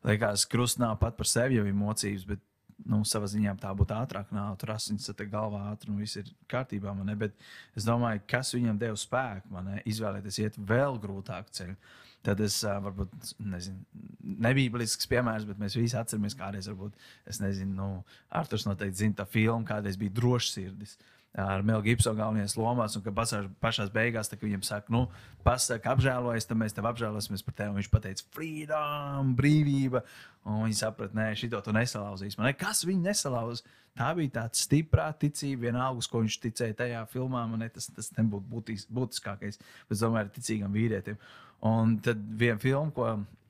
[0.04, 2.42] Liekas, krusts nav pat par sevi jau ir mocības, bet
[2.90, 6.32] nu, savā ziņā tā būtu ātrāk, nav tur asins te galvā ātri un viss ir
[6.52, 6.94] kārtībā.
[6.98, 7.38] Man, bet
[7.78, 11.78] es domāju, kas viņam deva spēku man izvēlēties iet vēl grūtāku ceļu.
[12.24, 13.82] Tad es varbūt nezinu,
[14.46, 16.96] nebija blisks piemērs, bet mēs visi atceramies, kādreiz, varbūt,
[17.28, 17.88] es nezinu, nu,
[18.32, 20.96] Arthurs noteikti zina tā filmu, kādreiz bija drošsirdis.
[21.34, 25.08] Ar Melu Gibsonu galvenajās lomās, un ka pašā, beigās, viņam saka, nu,
[25.42, 27.80] pasaka, apžēlojies, tad mēs tev apžēlosimies par tevi.
[27.80, 30.04] Viņš teica, freedom, brīvība.
[30.46, 32.38] Un viņi saprata, nē, šī to nesalauzīs.
[32.38, 33.64] Man, ne, kas viņu nesalauz?
[33.98, 37.48] Tā bija tāda stipra ticība, vienalga, ko viņš ticēja tajā filmā.
[37.50, 41.18] Man, ne, tas tas nebūtu būtis, būtiskākais, bet es domāju, ar ticīgam vīrietim.
[41.64, 43.08] Un tad viena filma, ko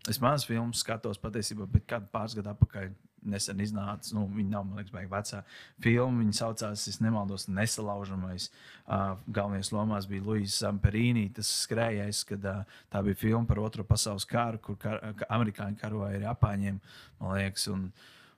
[0.10, 2.92] es manas filmas skatos patiesībā, bet kādu pāris gadu atpakaļ
[3.30, 4.12] nesen iznāca.
[4.16, 5.42] Nu, viņa nav, man liekas, baigta vecā
[5.84, 6.22] filma.
[6.22, 8.50] Viņa saucās, es nemaldos, Nesalaužamais.
[8.84, 13.86] Uh, galvenais lomās bija Luisa Zamperīni, tas skrējējs, kad uh, tā bija filma par Otro
[13.88, 15.00] pasaules karu, kur kar,
[15.30, 16.82] amerikāņi karoja ar Japāņiem,
[17.22, 17.70] man liekas.
[17.72, 17.88] Un,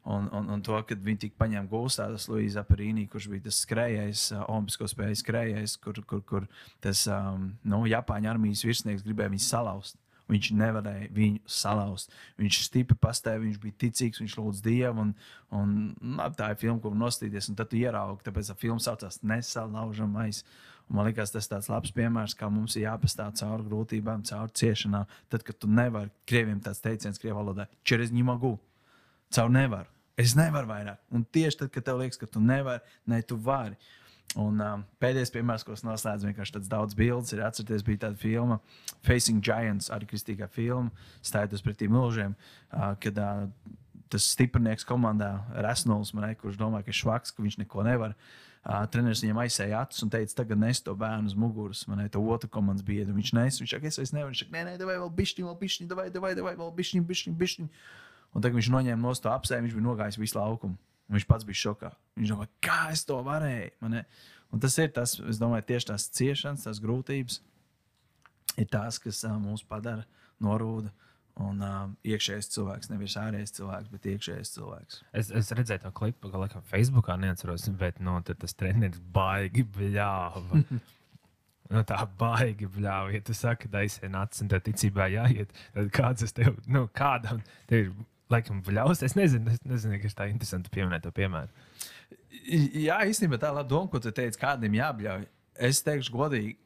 [0.05, 3.63] Un, un, un to, kad viņi tika paņemti gūstā, tas Luisa Perīnī, kurš bija tas
[3.65, 6.45] skrejējs, uh, Olimpisko spēļu skrejējs, kur, kur, kur
[6.83, 9.97] tas um, nu, Japāņu armijas virsnieks gribēja viņu salauzt.
[10.29, 12.13] Viņš nevarēja viņu salauzt.
[12.41, 15.03] Viņš stipri pastāvēja, viņš bija ticīgs, viņš lūdza Dievu.
[15.03, 15.11] Un,
[15.53, 17.51] un, un, tā ir filma, ko nostīties.
[17.57, 20.41] Tad tu ieraugi, tāpēc tā filma saucās Nesalaužamais.
[20.89, 24.53] Un man liekas, tas ir tāds labs piemērs, kā mums ir jāpastāv cauri grūtībām, cauri
[24.61, 25.09] ciešanām.
[25.33, 28.55] Tad, kad tu nevari, krieviem tāds teiciens, krievu valodā, čeres ņemagu.
[29.33, 29.94] Caur nevaru.
[30.19, 30.99] Es nevaru vairāk.
[31.11, 33.75] Un tieši tad, kad tev liekas, ka tu nevari, ne tu vari.
[34.39, 38.19] Un um, pēdējais piemērs, ko es noslēdzu, vienkārši tāds daudz bildes, ir atcerieties, bija tāda
[38.19, 38.57] filma
[39.05, 40.91] Facing Giants, arī kristīgā filma,
[41.23, 42.33] stājoties pretī milžiem,
[42.73, 43.45] uh, kad uh,
[44.11, 48.17] tas stiprinieks komandā Rasnuls, man, kurš domā, ka švaks, ka viņš neko nevar.
[48.65, 51.83] Uh, treneris viņam aizsēja acis un teica, tagad nes to bērnu uz muguras.
[51.87, 53.13] Man ir tā otra komandas biedra.
[53.13, 54.33] Viņš nes, viņš saka, es vairs nevaru.
[54.33, 57.69] Viņš saka, nē, nē, vai vēl bišķiņ, vēl bišķiņ, vai vēl bišķiņ, bišķiņ, bišķiņ.
[58.35, 60.75] Un tad viņš noņēma no to apsēju, viņš bija nogājis visu laukumu.
[61.15, 61.91] Viņš pats bija šokā.
[62.19, 64.03] Viņš domāja, kā es to varēju.
[64.61, 67.41] Tas ir tas, es domāju, tieši tās ciešanas, tās grūtības
[68.61, 70.05] ir tās, kas uh, mūs padara
[70.43, 70.91] norūda.
[71.43, 75.01] Un uh, iekšējais cilvēks, nevis ārējais cilvēks, bet iekšējais cilvēks.
[75.19, 79.67] Es, es redzēju to klipu, ka laikam Facebookā neatceros, bet no, nu, tas treneris baigi
[79.77, 80.61] bļāva.
[81.65, 83.09] Nu, tā baigi bļāva.
[83.15, 86.83] Ja tu saki, ka aizsien acis un tā ticībā jāiet, tad kāds tas tev, nu,
[86.93, 87.87] kādam te ir,
[88.33, 89.03] laikam, bļaus.
[89.05, 91.51] Es nezinu, es nezinu, kas tā interesanti pieminēt to piemēru.
[92.45, 95.25] Jā, īstenībā tā laba doma, ko tu teici, kādam jābļauj.
[95.65, 96.57] Es teikšu godīgi,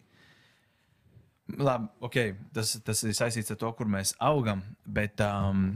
[1.58, 5.72] labi, okay, tas, tas ir saistīts ar to, kur mēs augam, bet um,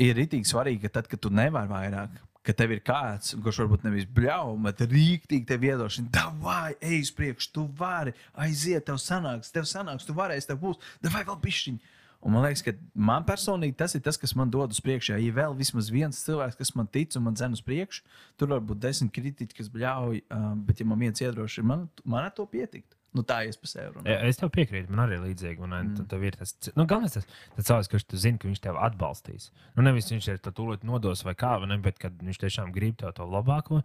[0.00, 3.84] ir rītīgi svarīgi, ka tad, kad tu nevari vairāk, ka tev ir kāds, kurš varbūt
[3.84, 9.52] nevis bļauj, bet rīktīgi tev iedošana, vai ej uz priekšu, tu vari aiziet, tev sanāks,
[9.54, 11.96] tev sanāks, tu varēsi, tev būs, vai vēl pišķiņi.
[12.20, 15.14] Un man liekas, ka man personīgi tas ir tas, kas man dod uz priekšu.
[15.14, 18.04] Ja ir vēl vismaz viens cilvēks, kas man tic un man dzen uz priekšu,
[18.36, 22.28] tur var būt desmit kritiķi, kas bļauj, uh, bet ja man viens iedrošina, man, man
[22.28, 22.98] ar to pietikt.
[23.16, 24.04] Nu, tā ir sevi.
[24.06, 25.64] Ja, es tev piekrītu, man arī līdzīgi.
[25.66, 26.04] Un, mm.
[26.12, 29.48] Tev ir tas, nu, galvenais tas, tas cilvēks, kurš tu zini, ka viņš tev atbalstīs.
[29.74, 33.00] Nu, nevis viņš ir to tūlīt nodos vai kā, vai ne, bet viņš tiešām grib
[33.00, 33.80] tev to labāko,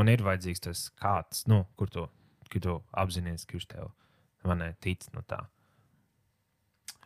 [0.00, 2.06] un ir vajadzīgs tas kāds, nu, kur tu,
[2.56, 3.92] tu apzinājies, ka viņš tev
[4.56, 5.04] ne, tic.
[5.12, 5.42] Nu, tā.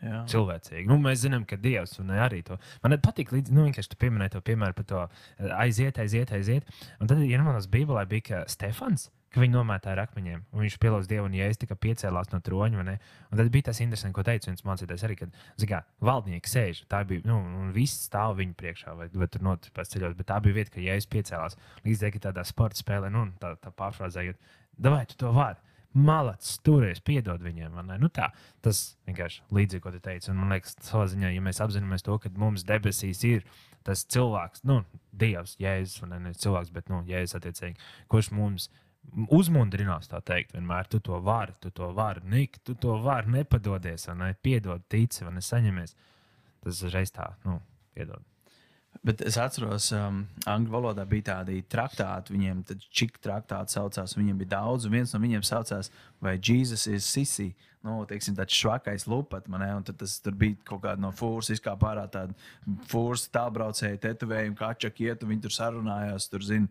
[0.04, 0.20] Jā.
[0.28, 0.84] cilvēcīgi.
[0.90, 2.58] Nu, mēs zinām, ka Dievs arī to.
[2.84, 6.68] Man patīk, līdz, nu, vienkārši tu pieminēji to piemēru par to eh, aiziet, aiziet, aiziet.
[7.00, 10.76] Un tad, ja manas Bībelē bija ka Stefans, ka viņi nomētāja ar akmeņiem, un viņš
[10.82, 14.50] pielūdz Dievu, un es tikai piecēlās no troņa, un tad bija tas interesanti, ko teica
[14.50, 18.94] viens mācītājs arī, kad, zināmā, valdnieki sēž, tā bija, nu, un viss stāv viņu priekšā,
[18.98, 22.78] vai, vai tur notiprās ceļos, bet tā bija vieta, ka, es piecēlās, līdzīgi tādā sporta
[22.78, 24.52] spēlē, nu, tā, tā pārfrāzējot,
[24.86, 25.58] vai tu to vari?
[25.94, 27.76] Malacis, turies, piedod viņiem.
[28.02, 28.32] Nu, tā,
[28.64, 30.32] tas vienkārši līdzīgi, ko tu teici.
[30.32, 33.44] Un, man liekas, savā ziņā, ja mēs apzināmies to, ka mums debesīs ir
[33.86, 34.80] tas cilvēks, nu,
[35.14, 37.78] Dievs, Jēzus, un ne cilvēks, bet nu, Jēzus, attiecīgi,
[38.10, 38.70] kurš mums
[39.36, 44.08] uzmundrinās, tā teikt, vienmēr tu to vari, tu to vari, Nik, tu to vari, nepadodies,
[44.10, 45.94] vai ne, piedod, tici, vai ne, saņemies.
[46.64, 47.60] Tas uzreiz tā, nu,
[47.94, 48.24] piedod.
[49.02, 54.38] Bet es atceros, um, angļu valodā bija tādi traktāti, viņiem tad čik traktāti saucās, viņiem
[54.40, 55.90] bija daudz, un viens no viņiem saucās,
[56.24, 57.50] vai Jesus ir Sisi
[57.84, 61.90] nu, teiksim, tāds švakais lupat, man, un tas tur bija kaut kāda no fūras, izkāpa
[61.90, 62.32] ārā tāda
[62.88, 66.70] fūras tālbraucēja tetovējuma, kā čak iet, un viņi tur sarunājās, tur zina,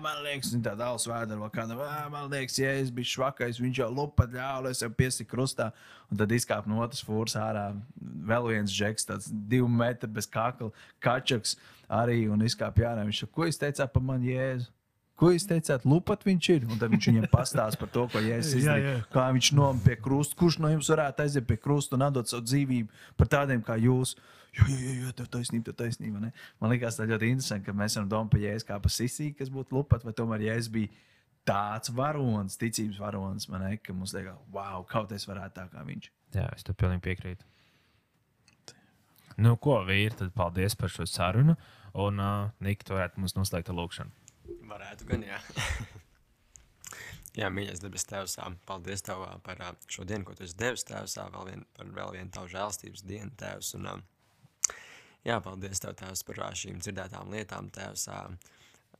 [0.00, 1.82] man liekas, viņa tāda alus vēdera, vai kādam,
[2.14, 5.68] man liekas, ja es biju švakais, viņš jau lupat ļāva, es jau piesiku krustā,
[6.08, 7.68] un tad izkāpa no otras fūras ārā
[8.32, 10.72] vēl viens džeks, tāds divu metru bez kakla,
[11.04, 11.58] kačaks
[11.92, 14.72] arī, un izkāpa jārā, viņš, ko jūs teicāt par mani jēzu?
[15.20, 16.64] Ko jūs teicāt, lupat viņš ir?
[16.66, 18.94] Un tad viņš viņam pastāsta par to, ko Jēzus izdarīja.
[19.12, 22.46] Kā viņš nomira pie krusta, kurš no jums varētu aiziet pie krusta un atdot savu
[22.48, 24.16] dzīvību par tādiem kā jūs.
[24.56, 26.24] Jā, jā, jā, jā tev taisnība, tev taisnība.
[26.24, 26.32] Ne?
[26.60, 29.52] Man liekas, tas ļoti interesanti, ka mēs varam domāt par Jēzu kā par sisiju, kas
[29.52, 30.90] būtu lupat, vai tomēr Jēzus bija
[31.48, 35.86] tāds varonis, ticības varonis, man liekas, ka mums liekas, wow, kaut es varētu tā kā
[35.86, 36.10] viņš.
[36.36, 37.48] Jā, es tev pilnīgi piekrītu.
[39.40, 41.56] Nu, ko, vīri, tad paldies par šo sarunu.
[41.98, 44.21] Un, uh, Nika, tu varētu mums noslēgt ar lūkšanu.
[44.72, 45.38] Varētu gan, jā.
[47.40, 48.38] jā, mīļais debes Tēvs,
[48.68, 52.34] paldies Tev par šo dienu, ko Tu esi devis Tēvs, vēl vien, par vēl vienu
[52.34, 53.74] Tavu žēlstības dienu Tēvs.
[53.78, 53.88] Un,
[55.28, 58.08] jā, paldies Tev Tēvs par šīm dzirdētām lietām Tēvs.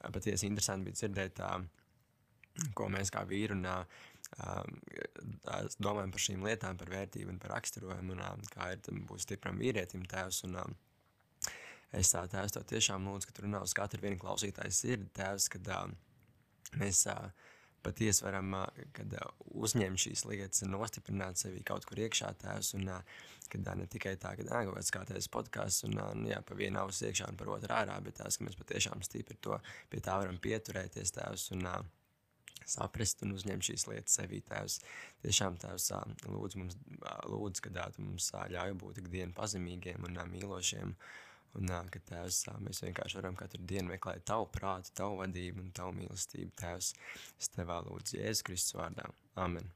[0.03, 1.43] Patiesi interesanti bija dzirdēt,
[2.77, 3.67] ko mēs kā vīri un
[5.83, 10.09] domājam par šīm lietām, par vērtību un par raksturojumu un kā ir būt stipram vīrietim
[10.09, 10.45] Tēvs.
[10.49, 10.59] Un,
[11.93, 15.49] Es tā tēvs tev tiešām lūdzu, ka tu runā uz katru vienu klausītāju sirdi, tēvs,
[15.53, 15.91] kad uh,
[16.81, 17.29] mēs uh,
[17.85, 22.89] patiesi varam uh, kad, uh, uzņemt šīs lietas, nostiprināt sevi kaut kur iekšā tēvs, un
[22.95, 26.13] uh, kad uh, ne tikai tā, ka uh, kaut kāds kā tēvs podkāsts, un uh,
[26.31, 29.37] jā, pa vienu ausu iekšā un par otru ārā, bet tēvs, ka mēs patiešām stipri
[29.45, 29.59] to
[29.93, 31.83] pie tā varam pieturēties tēvs, un uh,
[32.69, 34.41] saprast un uzņemt šīs lietas sevī.
[34.47, 34.79] Tēvs,
[35.25, 35.91] tiešām tēvs
[36.29, 36.79] lūdzu mums,
[37.31, 40.97] lūdzu, ka tu mums ļauj būt ikdienu pazemīgiem un mīlošiem.
[41.59, 45.93] Un ka tēvs, mēs vienkārši varam katru dienu meklēt tavu prātu, tavu vadību un tavu
[45.99, 46.55] mīlestību.
[46.63, 46.95] Tēvs,
[47.41, 49.11] es tevā lūdzu Jēzus Kristus vārdā.
[49.37, 49.69] Amen.